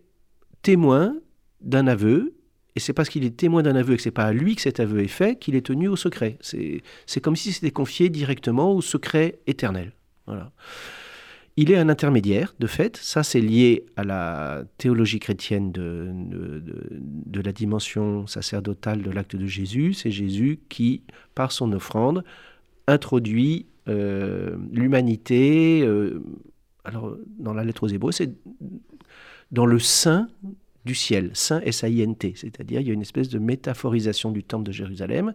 [0.62, 1.16] témoin
[1.62, 2.34] d'un aveu,
[2.76, 4.62] et c'est parce qu'il est témoin d'un aveu et que c'est pas à lui que
[4.62, 6.38] cet aveu est fait qu'il est tenu au secret.
[6.42, 9.92] C'est comme si c'était confié directement au secret éternel.
[10.28, 10.52] Voilà.
[11.58, 12.96] Il est un intermédiaire, de fait.
[12.96, 19.46] Ça, c'est lié à la théologie chrétienne de, de, la dimension sacerdotale de l'acte de
[19.46, 19.94] Jésus.
[19.94, 21.04] C'est Jésus qui,
[21.36, 22.24] par son offrande,
[22.88, 25.82] introduit euh, l'humanité.
[25.82, 26.24] Euh,
[26.86, 28.32] alors, dans la lettre aux Hébreux, c'est
[29.52, 30.30] dans le sein
[30.86, 34.72] du ciel, Saint S-A-I-N-T, c'est-à-dire il y a une espèce de métaphorisation du temple de
[34.72, 35.34] Jérusalem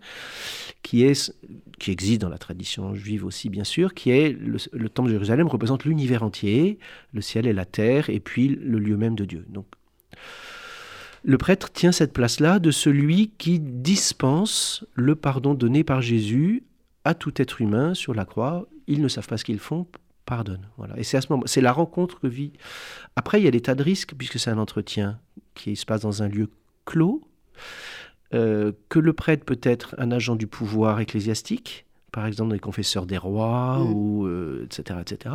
[0.82, 1.34] qui, est,
[1.78, 5.46] qui existe dans la tradition juive aussi bien sûr, qui est le, temple de Jérusalem
[5.46, 6.78] représente l'univers entier,
[7.12, 9.44] le ciel et la terre, et puis le lieu même de Dieu.
[9.48, 9.66] Donc
[11.22, 16.64] le prêtre tient cette place-là de celui qui dispense le pardon donné par Jésus
[17.04, 18.66] à tout être humain sur la croix.
[18.86, 19.86] Ils ne savent pas ce qu'ils font,
[20.26, 20.68] pardonne.
[20.76, 20.98] Voilà.
[20.98, 22.52] Et c'est à ce moment, c'est la rencontre que vit.
[23.16, 25.18] Après, il y a des tas de risques puisque c'est un entretien
[25.54, 26.48] qui se passe dans un lieu
[26.84, 27.22] clos,
[28.32, 32.60] euh, que le prêtre peut être un agent du pouvoir ecclésiastique, par exemple dans les
[32.60, 33.92] confesseurs des rois, mm.
[33.92, 34.28] ou,
[34.64, 35.34] etc., euh, etc.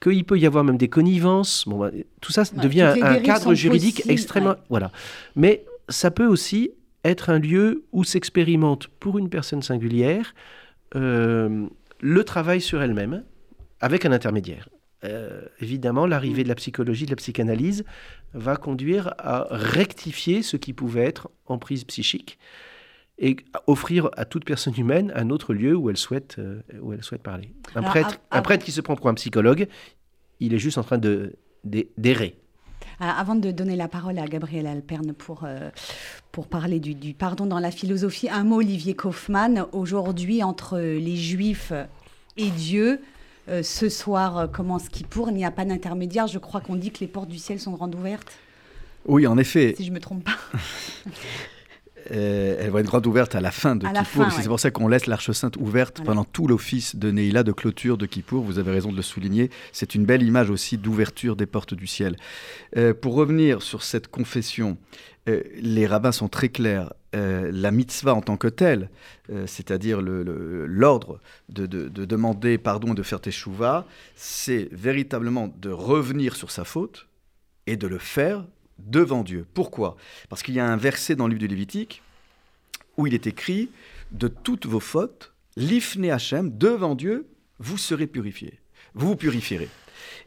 [0.00, 1.64] Qu'il peut y avoir même des connivences.
[1.66, 4.56] Bon, bah, tout ça devient un, cadre juridique extrêmement...
[4.68, 4.90] Voilà.
[5.36, 6.72] Mais ça peut aussi
[7.04, 10.34] être un lieu où s'expérimente pour une personne singulière
[10.94, 11.66] euh,
[12.00, 13.24] le travail sur elle-même
[13.80, 14.68] avec un intermédiaire.
[15.04, 17.84] Euh, évidemment, l'arrivée de la psychologie, de la psychanalyse,
[18.34, 22.38] va conduire à rectifier ce qui pouvait être emprise psychique
[23.18, 23.36] et
[23.66, 27.22] offrir à toute personne humaine un autre lieu où elle souhaite, euh, où elle souhaite
[27.22, 27.52] parler.
[27.74, 29.66] Un, prêtre, un prêtre qui se prend pour un psychologue,
[30.40, 31.34] il est juste en train de
[31.64, 32.38] d'errer.
[33.00, 35.70] Avant de donner la parole à Gabriel Alperne pour, euh,
[36.32, 39.66] pour parler du, du, pardon dans la philosophie, un mot, Olivier Kaufmann.
[39.72, 41.72] Aujourd'hui, entre les Juifs
[42.36, 43.00] et Dieu,
[43.48, 46.26] euh, ce soir euh, commence qui pour, il n'y a pas d'intermédiaire.
[46.26, 48.32] Je crois qu'on dit que les portes du ciel sont grandes ouvertes.
[49.06, 49.74] Oui, en effet.
[49.76, 50.36] Si je ne me trompe pas.
[52.12, 54.32] Euh, elle va être grande ouverte à la fin de Kippour.
[54.32, 57.98] C'est pour ça qu'on laisse l'Arche Sainte ouverte pendant tout l'office de Neila, de clôture
[57.98, 58.42] de Kippour.
[58.42, 59.50] Vous avez raison de le souligner.
[59.72, 62.16] C'est une belle image aussi d'ouverture des portes du ciel.
[63.02, 64.78] pour revenir sur cette confession,
[65.26, 66.94] les rabbins sont très clairs.
[67.12, 68.90] La mitzvah en tant que telle,
[69.30, 76.50] euh, c'est-à-dire l'ordre de, demander pardon et de faire teshuva, c'est véritablement de revenir sur
[76.50, 77.06] sa faute
[77.66, 78.44] et de le faire
[78.78, 79.46] devant Dieu.
[79.54, 79.96] Pourquoi?
[80.28, 82.02] Parce qu'il y a un verset dans le livre du Lévitique
[82.96, 83.70] où il est écrit
[84.10, 87.26] de toutes vos fautes, l'ifne Hachem, devant Dieu,
[87.58, 88.58] vous serez purifiés.
[88.94, 89.68] Vous vous purifierez.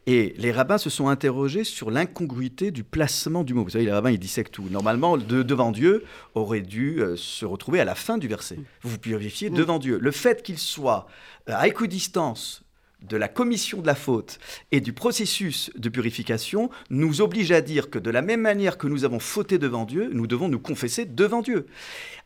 [0.07, 3.63] Et les rabbins se sont interrogés sur l'incongruité du placement du mot.
[3.63, 4.67] Vous savez, les rabbins, ils dissèquent tout.
[4.69, 6.03] Normalement, devant Dieu
[6.35, 8.57] aurait dû euh, se retrouver à la fin du verset.
[8.81, 9.53] Vous vous purifiez mm.
[9.53, 9.99] devant Dieu.
[9.99, 11.07] Le fait qu'il soit
[11.49, 12.60] euh, à équidistance
[13.01, 14.39] de la commission de la faute
[14.71, 18.87] et du processus de purification nous oblige à dire que de la même manière que
[18.87, 21.65] nous avons fauté devant Dieu, nous devons nous confesser devant Dieu.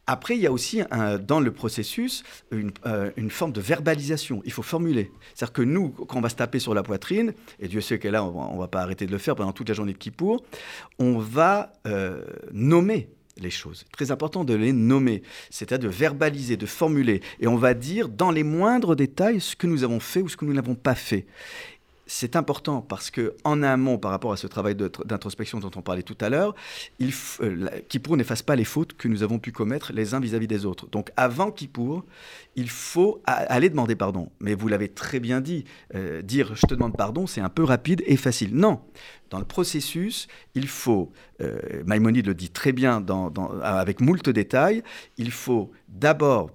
[0.07, 0.81] Après, il y a aussi
[1.27, 2.23] dans le processus
[2.53, 4.41] euh, une, forme de verbalisation.
[4.45, 5.11] Il faut formuler.
[5.33, 8.07] C'est-à-dire que nous, quand on va se taper sur la poitrine, et Dieu sait que
[8.07, 10.43] là, on ne va pas arrêter de le faire pendant toute la journée de Kippour,
[10.99, 13.85] on va euh, nommer les choses.
[13.91, 17.21] Très important de les nommer, c'est-à-dire de verbaliser, de formuler.
[17.39, 20.37] Et on va dire dans les moindres détails ce que nous avons fait ou ce
[20.37, 21.25] que nous n'avons pas fait
[22.07, 26.03] c'est important parce que en amont, par rapport à ce travail d'introspection dont on parlait
[26.03, 26.55] tout à l'heure,
[27.01, 30.65] euh, Kippour n'efface pas les fautes que nous avons pu commettre les uns vis-à-vis des
[30.65, 30.87] autres.
[30.87, 32.05] Donc avant Kippour,
[32.55, 34.29] il faut aller demander pardon.
[34.39, 37.63] Mais vous l'avez très bien dit, euh, dire je te demande pardon, c'est un peu
[37.63, 38.55] rapide et facile.
[38.55, 38.81] Non,
[39.31, 43.03] dans le processus, il faut, euh, Maïmonide le dit très bien
[43.63, 44.83] avec moult détails,
[45.17, 46.51] il faut d'abord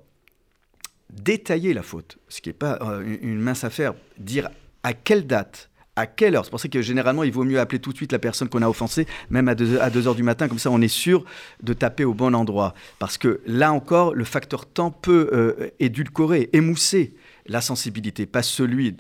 [1.13, 4.49] détailler la faute, ce qui n'est pas une mince affaire, dire
[4.83, 6.45] à quelle date à quelle heure?
[6.45, 8.63] C'est pour ça que généralement, il vaut mieux appeler tout de suite la personne qu'on
[8.63, 11.25] a offensée, même à 2, à 2 heures du matin, comme ça on est sûr
[11.63, 12.75] de taper au bon endroit.
[12.99, 17.15] Parce que là encore, le facteur temps peut euh, édulcorer, émousser
[17.47, 18.97] la sensibilité, pas celui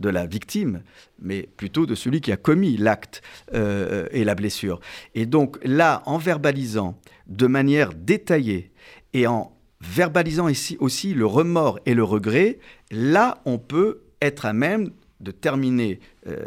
[0.00, 0.82] de la victime,
[1.20, 3.22] mais plutôt de celui qui a commis l'acte
[3.54, 4.80] euh, et la blessure.
[5.14, 8.70] Et donc là, en verbalisant de manière détaillée
[9.12, 12.58] et en verbalisant ici aussi le remords et le regret,
[12.90, 14.90] là, on peut être à même
[15.20, 16.46] de terminer euh,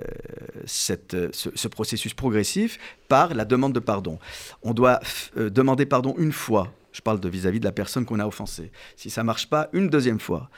[0.65, 4.17] cette, ce, processus progressif par la demande de pardon.
[4.63, 5.01] On doit
[5.37, 6.73] euh, demander pardon une fois.
[6.93, 8.71] Je parle de vis-à-vis de la personne qu'on a offensée.
[8.95, 10.49] Si ça marche pas, une deuxième fois,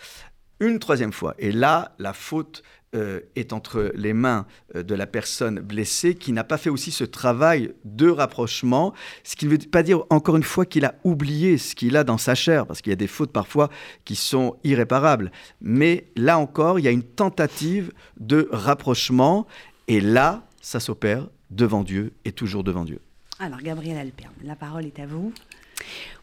[0.60, 1.36] une troisième fois.
[1.40, 2.64] Et là, la faute
[2.96, 6.92] euh, est entre les mains euh, de la personne blessée qui n'a pas fait aussi
[6.92, 10.96] ce travail de rapprochement, ce qui ne veut pas dire encore une fois qu'il a
[11.04, 13.70] oublié ce qu'il a dans sa chair, parce qu'il y a des fautes parfois
[14.06, 15.32] qui sont irréparables.
[15.62, 19.48] Mais là encore, il y a une tentative de rapprochement,
[19.88, 23.00] et là, ça s'opère devant Dieu et toujours devant Dieu.
[23.40, 25.34] Alors, Gabriel Alperne, la parole est à vous.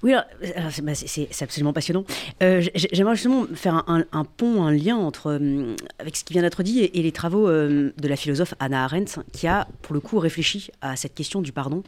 [0.02, 2.04] Oui, bah, c'est absolument passionnant.
[2.42, 6.62] Euh, j'aimerais justement faire un, pont, un lien entre, euh, avec ce qui vient d'être
[6.62, 10.18] dit et, les travaux euh, de la philosophe Anna Arendt, qui a, pour le coup,
[10.18, 11.82] réfléchi à cette question du pardon.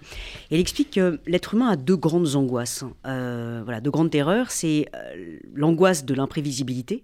[0.50, 2.84] elle explique que l'être humain a deux grandes angoisses.
[3.04, 4.86] voilà, deux grandes terreurs, c'est
[5.54, 7.02] l'angoisse de l'imprévisibilité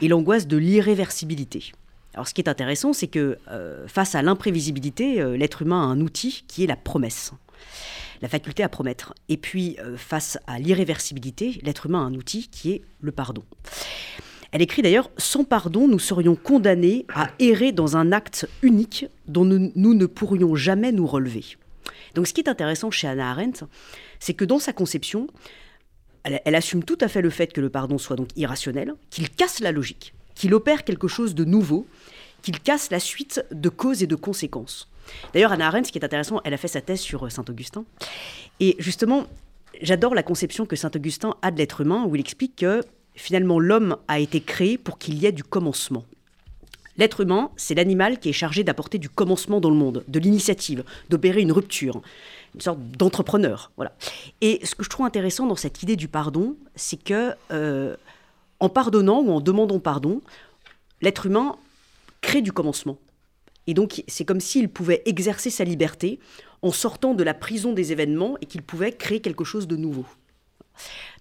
[0.00, 1.72] et l'angoisse de l'irréversibilité.
[2.14, 3.36] Alors, ce qui est intéressant, c'est que
[3.88, 7.32] face à l'imprévisibilité, l'être humain a un outil qui est la promesse
[8.22, 9.14] la faculté à promettre.
[9.28, 13.42] Et puis, euh, face à l'irréversibilité, l'être humain a un outil qui est le pardon.
[14.52, 19.44] Elle écrit d'ailleurs Sans pardon, nous serions condamnés à errer dans un acte unique dont
[19.44, 21.44] nous, ne pourrions jamais nous relever.
[22.14, 23.64] Donc, ce qui est intéressant chez Anna Arendt,
[24.20, 25.26] c'est que dans sa conception,
[26.24, 29.30] elle, elle, assume tout à fait le fait que le pardon soit donc irrationnel, qu'il
[29.30, 31.86] casse la logique, qu'il opère quelque chose de nouveau,
[32.42, 34.88] qu'il casse la suite de causes et de conséquences.
[35.32, 37.84] D'ailleurs, Anna Arendt, ce qui est intéressant, elle a fait sa thèse sur euh, Saint-Augustin.
[38.60, 39.26] Et justement,
[39.80, 42.82] j'adore la conception que Saint-Augustin a de l'être humain, où il explique que
[43.14, 46.04] finalement l'homme a été créé pour qu'il y ait du commencement.
[46.98, 50.82] L'être humain, c'est l'animal qui est chargé d'apporter du commencement dans le monde, de l'initiative,
[51.10, 52.00] d'opérer une rupture,
[52.54, 53.70] une sorte d'entrepreneur.
[53.76, 53.92] Voilà.
[54.40, 57.96] Et ce que je trouve intéressant dans cette idée du pardon, c'est que euh,
[58.60, 60.22] en pardonnant ou en demandant pardon,
[61.02, 61.56] l'être humain
[62.26, 62.98] crée du commencement.
[63.68, 66.18] Et donc, c'est comme s'il pouvait exercer sa liberté
[66.60, 70.04] en sortant de la prison des événements et qu'il pouvait créer quelque chose de nouveau.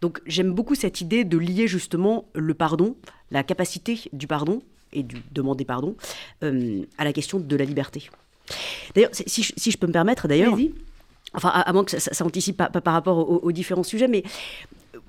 [0.02, 2.96] Donc, j'aime beaucoup cette idée de lier justement le pardon,
[3.30, 5.96] la capacité du pardon et du demander pardon,
[6.44, 8.10] euh, à la question de la liberté.
[8.96, 10.58] D'ailleurs, si, je peux me permettre, d'ailleurs,
[11.34, 14.24] enfin, à, moins que ça, ça, anticipe pas, par rapport aux, différents sujets, mais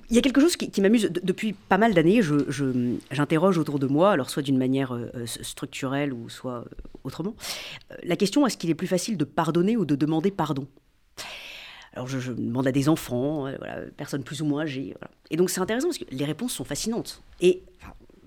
[0.08, 2.20] il y a quelque chose qui, m'amuse depuis pas mal d'années.
[3.10, 6.64] J'interroge autour de moi, alors soit d'une manière euh, structurelle ou soit euh,
[7.04, 7.34] autrement,
[7.90, 10.66] euh, la question est-ce qu'il est plus facile de pardonner ou de demander pardon?
[11.92, 14.94] Alors je, demande à des enfants, voilà, personnes plus ou moins âgées.
[15.30, 17.22] Et donc c'est intéressant parce que les réponses sont fascinantes.
[17.40, 17.62] Et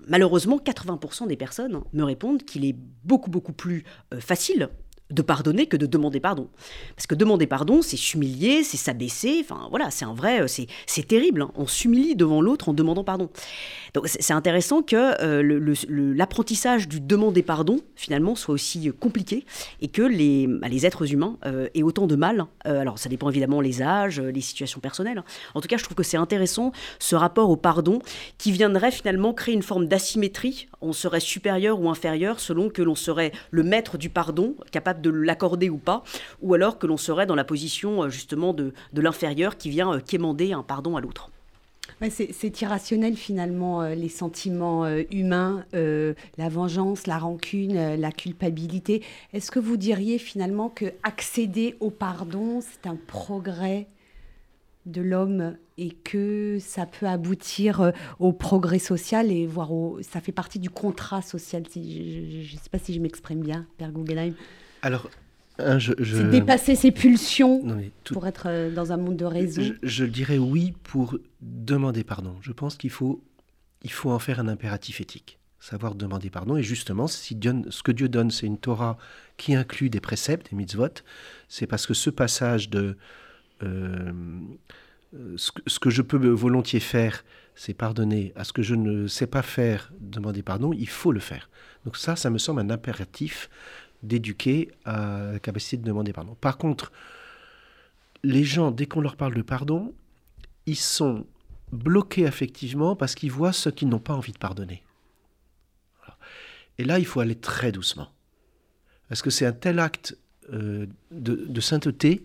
[0.08, 2.74] malheureusement, 80% des personnes me répondent qu'il est
[3.04, 3.84] beaucoup beaucoup plus
[4.18, 4.70] facile
[5.10, 6.48] de pardonner que de demander pardon.
[6.96, 10.46] Parce que demander pardon, c'est s'humilier, c'est s'abaisser, enfin voilà, c'est un vrai, euh,
[10.86, 11.50] c'est terrible, hein.
[11.56, 13.30] on s'humilie devant l'autre en demandant pardon.
[13.94, 15.74] Donc c'est intéressant que euh,
[16.14, 19.44] l'apprentissage du demander pardon, finalement, soit aussi euh, compliqué
[19.80, 21.38] et que les, bah, les êtres humains
[21.74, 22.46] aient autant de mal.
[22.64, 25.22] alors ça dépend évidemment les âges, les situations personnelles.
[25.54, 28.00] En tout cas, je trouve que c'est intéressant ce rapport au pardon
[28.38, 30.68] qui viendrait finalement créer une forme d'asymétrie.
[30.80, 35.10] On serait supérieur ou inférieur selon que l'on serait le maître du pardon, capable de
[35.10, 36.04] l'accorder ou pas,
[36.42, 40.00] ou alors que l'on serait dans la position euh, justement de, l'inférieur qui vient euh,
[40.00, 41.30] quémander un pardon à l'autre.
[42.10, 49.02] c'est irrationnel finalement, euh, les sentiments humains, la vengeance, la rancune, la culpabilité.
[49.32, 53.86] Est-ce que vous diriez finalement que accéder au pardon, c'est un progrès
[54.86, 60.32] de l'homme et que ça peut aboutir au progrès social et voire au, ça fait
[60.32, 61.62] partie du contrat social.
[61.74, 64.34] je ne sais pas si je m'exprime bien, Père Guggenheim?
[64.82, 65.08] Alors,
[65.78, 67.62] je, C'est dépasser ses pulsions
[68.04, 69.62] pour être euh, dans un monde de raison.
[69.82, 72.36] Je, dirais oui pour demander pardon.
[72.40, 73.22] Je pense qu'il faut,
[73.82, 75.38] il faut en faire un impératif éthique.
[75.58, 76.56] Savoir demander pardon.
[76.56, 78.96] Et justement, si ce que Dieu donne, c'est une Torah
[79.36, 81.02] qui inclut des préceptes, des mitzvot,
[81.48, 82.96] c'est parce que ce passage de
[83.62, 84.12] euh,
[85.36, 87.24] ce, que, ce, que, je peux volontiers faire,
[87.54, 88.32] c'est pardonner.
[88.36, 91.50] À ce que je ne sais pas faire, demander pardon, il faut le faire.
[91.84, 93.50] Donc ça, ça me semble un impératif
[94.02, 96.36] d'éduquer à la capacité de demander pardon.
[96.40, 96.92] Par contre,
[98.22, 99.94] les gens, dès qu'on leur parle de pardon,
[100.66, 101.26] ils sont
[101.72, 104.82] bloqués affectivement parce qu'ils voient ceux qui n'ont pas envie de pardonner.
[106.78, 108.10] Et là, il faut aller très doucement.
[109.08, 110.16] Parce que c'est un tel acte
[110.52, 112.24] euh, de sainteté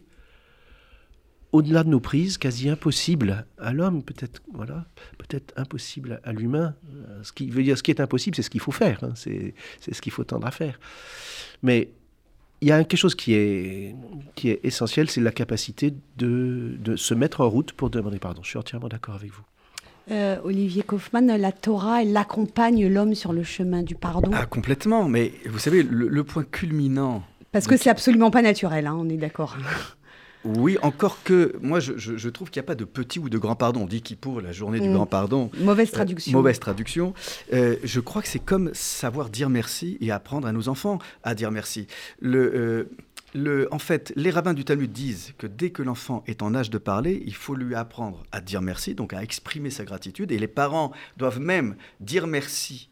[1.56, 4.86] au-delà de nos prises, quasi impossible à l'homme, peut-être voilà,
[5.18, 6.76] peut-être impossible à l'humain.
[7.24, 9.03] Ce qui veut dire, ce qui est impossible, c'est ce qu'il faut faire.
[9.03, 9.14] Hein.
[9.16, 10.80] c'est ce qu'il faut tendre à faire.
[11.64, 11.89] Mais
[12.62, 13.95] il y a quelque chose qui est,
[14.36, 18.41] qui est essentiel, c'est la capacité de, de, se mettre en route pour demander pardon.
[18.43, 19.43] Je suis entièrement d'accord avec vous.
[20.12, 24.32] Euh, Olivier Kaufmann, la Torah, elle accompagne l'homme sur le chemin du pardon.
[24.34, 25.08] Ah, complètement.
[25.08, 27.24] Mais vous savez, le, point culminant.
[27.51, 29.58] Parce que c'est absolument pas naturel, hein, on est d'accord.
[30.46, 33.56] Oui, encore que moi je, trouve qu'il n'y a pas de petit ou de grand
[33.56, 33.82] pardon.
[33.82, 34.93] On dit qui pour la journée du mm.
[34.93, 35.50] grand pardon.
[35.60, 36.32] Mauvaise euh, traduction.
[36.32, 37.14] mauvaise traduction.
[37.52, 41.34] Euh, je crois que c'est comme savoir dire merci et apprendre à nos enfants à
[41.34, 41.88] dire merci.
[42.22, 42.88] Le,
[43.72, 46.78] en fait, les rabbins du Talmud disent que dès que l'enfant est en âge de
[46.78, 50.32] parler, il faut lui apprendre à dire merci, donc à exprimer sa gratitude.
[50.32, 52.89] Et les parents doivent même dire merci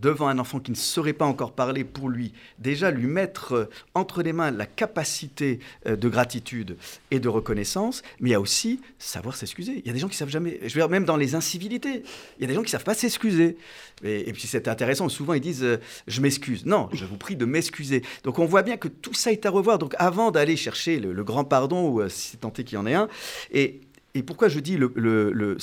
[0.00, 3.64] devant un enfant qui ne saurait pas encore parler pour lui, déjà lui mettre euh,
[3.94, 6.76] entre les mains la capacité euh, de gratitude
[7.10, 9.80] et de reconnaissance, mais il y a aussi savoir s'excuser.
[9.80, 12.02] Il y a des gens qui savent jamais, je veux dire, même dans les incivilités,
[12.38, 13.56] il y a des gens qui savent pas s'excuser.
[14.04, 16.64] Et, puis c'est intéressant, souvent ils disent euh, je m'excuse.
[16.66, 18.02] Non, je vous prie de m'excuser.
[18.24, 19.78] Donc on voit bien que tout ça est à revoir.
[19.78, 22.94] Donc avant d'aller chercher le, grand pardon, ou si c'est tenté qu'il y en ait
[22.94, 23.08] un,
[23.52, 23.80] et,
[24.26, 25.56] pourquoi je dis le, le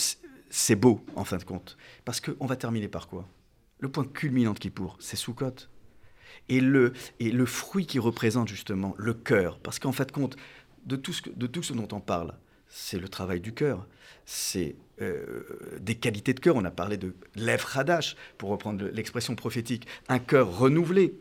[0.49, 1.77] c'est beau en fin de compte?
[2.05, 3.27] Parce qu'on va terminer par quoi?
[3.79, 5.67] Le point culminant de Kippour, c'est Soukot.
[6.47, 10.37] Et le, et le fruit qui représente justement le cœur, parce qu'en fait, compte,
[10.85, 12.35] de tout, ce, de tout ce dont on parle,
[12.67, 13.87] c'est le travail du cœur,
[14.25, 15.43] c'est euh,
[15.79, 16.55] des qualités de cœur.
[16.55, 21.15] On a parlé de lèvres hadash, pour reprendre l'expression prophétique, un cœur renouvelé.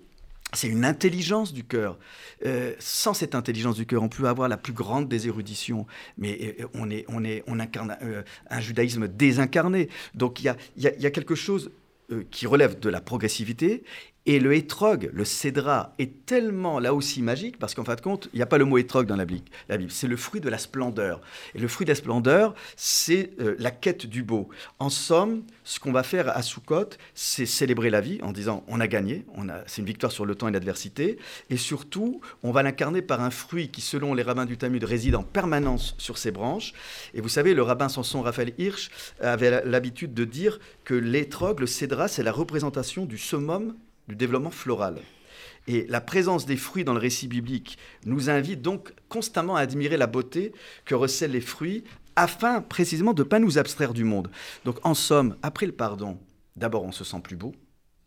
[0.52, 1.98] C'est une intelligence du cœur.
[2.44, 5.86] Euh, sans cette intelligence du cœur, on peut avoir la plus grande des éruditions,
[6.18, 7.96] mais euh, on, est, on, est, on incarne
[8.50, 9.88] un judaïsme désincarné.
[10.14, 11.70] Donc il y a, y a quelque chose
[12.30, 13.84] qui relève de la progressivité.
[14.26, 18.30] Et le hétrog, le cédra, est tellement là aussi magique, parce qu'en fin de compte,
[18.32, 19.44] il n'y a pas le mot hétrog dans la Bible.
[19.68, 19.90] La Bible.
[19.90, 21.20] C'est le fruit de la splendeur.
[21.54, 24.48] Et le fruit de la splendeur, c'est euh, la quête du beau.
[24.78, 28.80] En somme, ce qu'on va faire à Sukkot, c'est célébrer la vie en disant on
[28.80, 31.18] a gagné, on a, c'est une victoire sur le temps et l'adversité.
[31.50, 35.16] Et surtout, on va l'incarner par un fruit qui, selon les rabbins du Talmud, réside
[35.16, 36.72] en permanence sur ses branches.
[37.12, 38.88] Et vous savez, le rabbin Samson Raphaël Hirsch
[39.20, 43.74] avait l'habitude de dire que l'étrog, le cédra, c'est la représentation du summum
[44.08, 45.00] du développement floral.
[45.66, 49.96] Et la présence des fruits dans le récit biblique nous invite donc constamment à admirer
[49.96, 50.52] la beauté
[50.84, 51.84] que recèlent les fruits
[52.16, 54.30] afin précisément de ne pas nous abstraire du monde.
[54.64, 56.18] Donc en somme, après le pardon,
[56.56, 57.54] d'abord on se sent plus beau,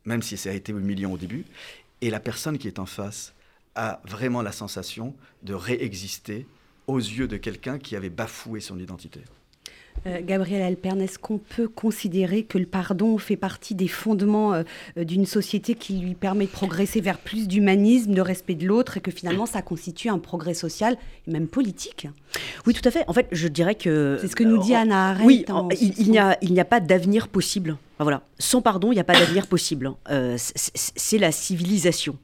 [0.06, 1.46] même si ça a été humiliant au début,
[2.02, 3.34] et la personne qui est en face
[3.76, 6.46] a vraiment la sensation de réexister
[6.86, 9.22] aux yeux de quelqu'un qui avait bafoué son identité.
[10.06, 14.64] Euh, Gabriel Alpern, est-ce qu'on peut considérer que le pardon fait partie des fondements euh,
[14.96, 19.02] d'une société qui lui permet de progresser vers plus d'humanisme, de respect de l'autre, et
[19.02, 22.08] que finalement ça constitue un progrès social et même politique?
[22.66, 23.04] Oui, tout à fait.
[23.08, 24.18] En fait, je dirais que...
[24.22, 25.26] C'est ce que nous dit euh, Anna Arendt.
[25.26, 25.46] Oui,
[25.98, 29.48] il, n'y a, a pas d'avenir possible voilà, sans pardon, il n'y a pas d'avenir
[29.48, 29.92] possible.
[30.10, 32.18] Euh, c'est la civilisation.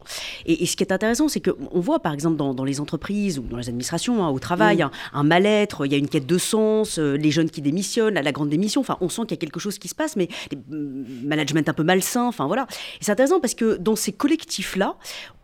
[0.46, 3.58] Et, ce qui est intéressant, c'est qu'on voit, par exemple, dans, les entreprises ou dans
[3.58, 7.16] les administrations, hein, au travail, un, mal-être, il y a une quête de sens, euh,
[7.16, 8.82] les jeunes qui démissionnent, la grande démission.
[8.82, 11.74] Enfin, on sent qu'il y a quelque chose qui se passe, mais mm, management un
[11.74, 12.28] peu malsain.
[12.28, 12.68] Enfin, voilà.
[13.02, 14.96] Et c'est intéressant parce que dans ces collectifs-là,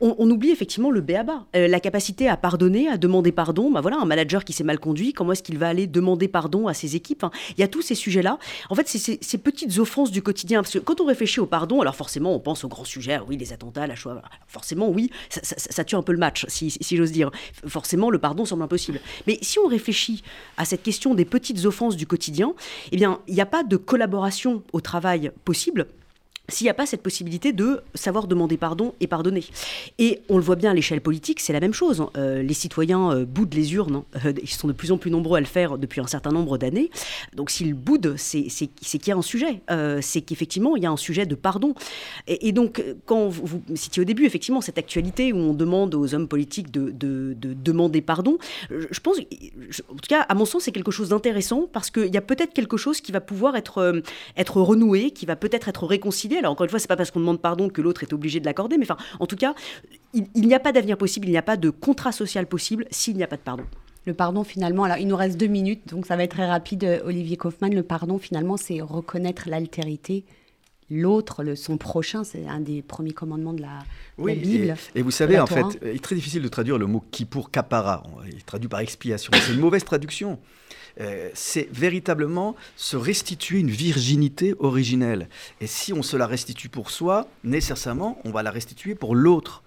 [0.01, 3.71] on, oublie effectivement le béaba, euh, la capacité à pardonner, à demander pardon.
[3.71, 6.67] Bah voilà, un manager qui s'est mal conduit, comment est-ce qu'il va aller demander pardon
[6.67, 7.25] à ses équipes
[7.57, 8.37] Il y a tous ces sujets-là.
[8.69, 10.61] En fait, c'est ces petites offenses du quotidien.
[10.61, 13.37] Parce que quand on réfléchit au pardon, alors forcément, on pense aux grands sujets, oui,
[13.37, 14.21] les attentats, la Shoah.
[14.47, 17.31] Forcément, oui, ça, tue un peu le match, si, si j'ose dire.
[17.67, 18.99] Forcément, le pardon semble impossible.
[19.27, 20.23] Mais si on réfléchit
[20.57, 22.53] à cette question des petites offenses du quotidien,
[22.91, 25.87] eh bien, il n'y a pas de collaboration au travail possible
[26.49, 29.45] s'il n'y a pas cette possibilité de savoir demander pardon et pardonner.
[29.97, 32.05] Et on le voit bien à l'échelle politique, c'est la même chose.
[32.17, 35.37] Euh, les citoyens euh, boudent les urnes, euh, ils sont de plus en plus nombreux
[35.37, 36.89] à le faire depuis un certain nombre d'années.
[37.35, 39.61] Donc s'ils boudent, c'est qu'il y a un sujet,
[40.01, 41.73] c'est qu'effectivement il y a un sujet de pardon.
[42.27, 46.27] Et, donc quand vous, citiez au début effectivement cette actualité où on demande aux hommes
[46.27, 46.93] politiques de,
[47.39, 48.37] demander pardon,
[48.69, 52.17] je pense, en tout cas à mon sens c'est quelque chose d'intéressant parce qu'il y
[52.17, 54.03] a peut-être quelque chose qui va pouvoir être
[54.59, 57.41] renoué, qui va peut-être être réconcilié alors encore une fois, c'est pas parce qu'on demande
[57.41, 59.53] pardon que l'autre est obligé de l'accorder, mais enfin, en tout cas,
[60.13, 63.15] il, n'y a pas d'avenir possible, il n'y a pas de contrat social possible s'il
[63.15, 63.63] n'y a pas de pardon.
[64.05, 66.83] Le pardon, finalement, alors il nous reste deux minutes, donc ça va être très rapide,
[66.83, 67.73] euh, Olivier Kaufmann.
[67.73, 70.25] Le pardon, finalement, c'est reconnaître l'altérité
[70.89, 73.79] l'autre, son prochain, c'est un des premiers commandements de la,
[74.17, 74.75] Bible.
[74.95, 77.51] Et, vous savez, en fait, il est très difficile de traduire le mot qui pour
[77.51, 78.03] kapara.
[78.27, 79.31] Il est traduit par expiation.
[79.33, 80.39] C'est une mauvaise traduction.
[80.99, 85.29] Euh, c'est véritablement se restituer une virginité originelle.
[85.61, 89.63] Et si on se la restitue pour soi, nécessairement, on va la restituer pour l'autre.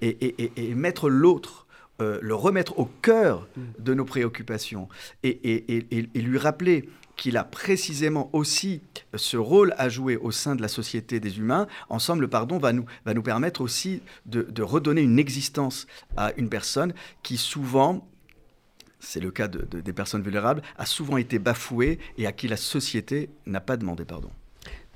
[0.00, 1.66] Et, mettre l'autre,
[2.00, 3.48] euh, le remettre au cœur
[3.78, 4.88] de nos préoccupations
[5.24, 8.82] et, lui rappeler qu'il a précisément aussi
[9.14, 12.72] ce rôle à jouer au sein de la société des humains, ensemble, le pardon va
[12.72, 15.86] nous, va nous permettre aussi de redonner une existence
[16.16, 16.92] à une personne
[17.22, 18.06] qui souvent
[19.06, 23.30] c'est le cas des personnes vulnérables, a souvent été bafoué et à qui la société
[23.46, 24.30] n'a pas demandé pardon.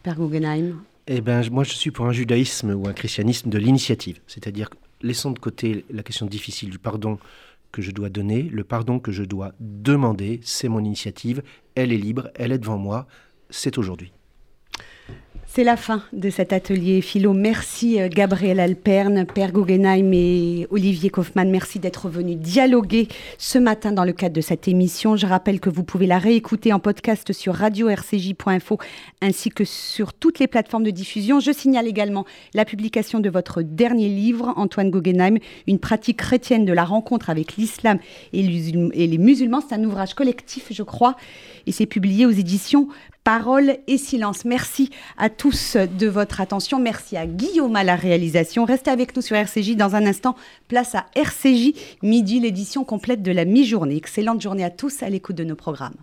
[0.03, 4.21] Père Guggenheim Eh bien, moi, je suis pour un judaïsme ou un christianisme de l'initiative.
[4.27, 4.71] C'est-à-dire,
[5.03, 7.18] laissons de côté la question difficile du pardon
[7.73, 11.43] que je dois donner, le pardon que je dois demander, c'est mon initiative,
[11.75, 13.07] elle est libre, elle est devant moi,
[13.49, 14.12] c'est aujourd'hui.
[15.53, 17.32] C'est la fin de cet atelier philo.
[17.32, 21.51] Merci euh, Gabriel Alperne, Père Guggenheim et Olivier Kaufmann.
[21.51, 25.16] Merci d'être venus dialoguer ce matin dans le cadre de cette émission.
[25.16, 28.78] Je rappelle que vous pouvez la réécouter en podcast sur radio-rcj.info
[29.22, 31.40] ainsi que sur toutes les plateformes de diffusion.
[31.40, 36.72] Je signale également la publication de votre dernier livre, Antoine Guggenheim, Une pratique chrétienne de
[36.72, 37.98] la rencontre avec l'islam
[38.32, 39.64] et les musulmans.
[39.68, 41.16] C'est un ouvrage collectif, je crois,
[41.66, 42.86] et c'est publié aux éditions
[43.25, 44.45] Parole et silence.
[44.45, 46.79] Merci à tous de votre attention.
[46.79, 48.64] Merci à Guillaume à la réalisation.
[48.64, 50.37] Restez avec nous sur RCJ dans un instant.
[50.68, 53.97] Place à RCJ, midi, l'édition complète de la mi-journée.
[53.97, 56.01] Excellente journée à tous à l'écoute de nos programmes.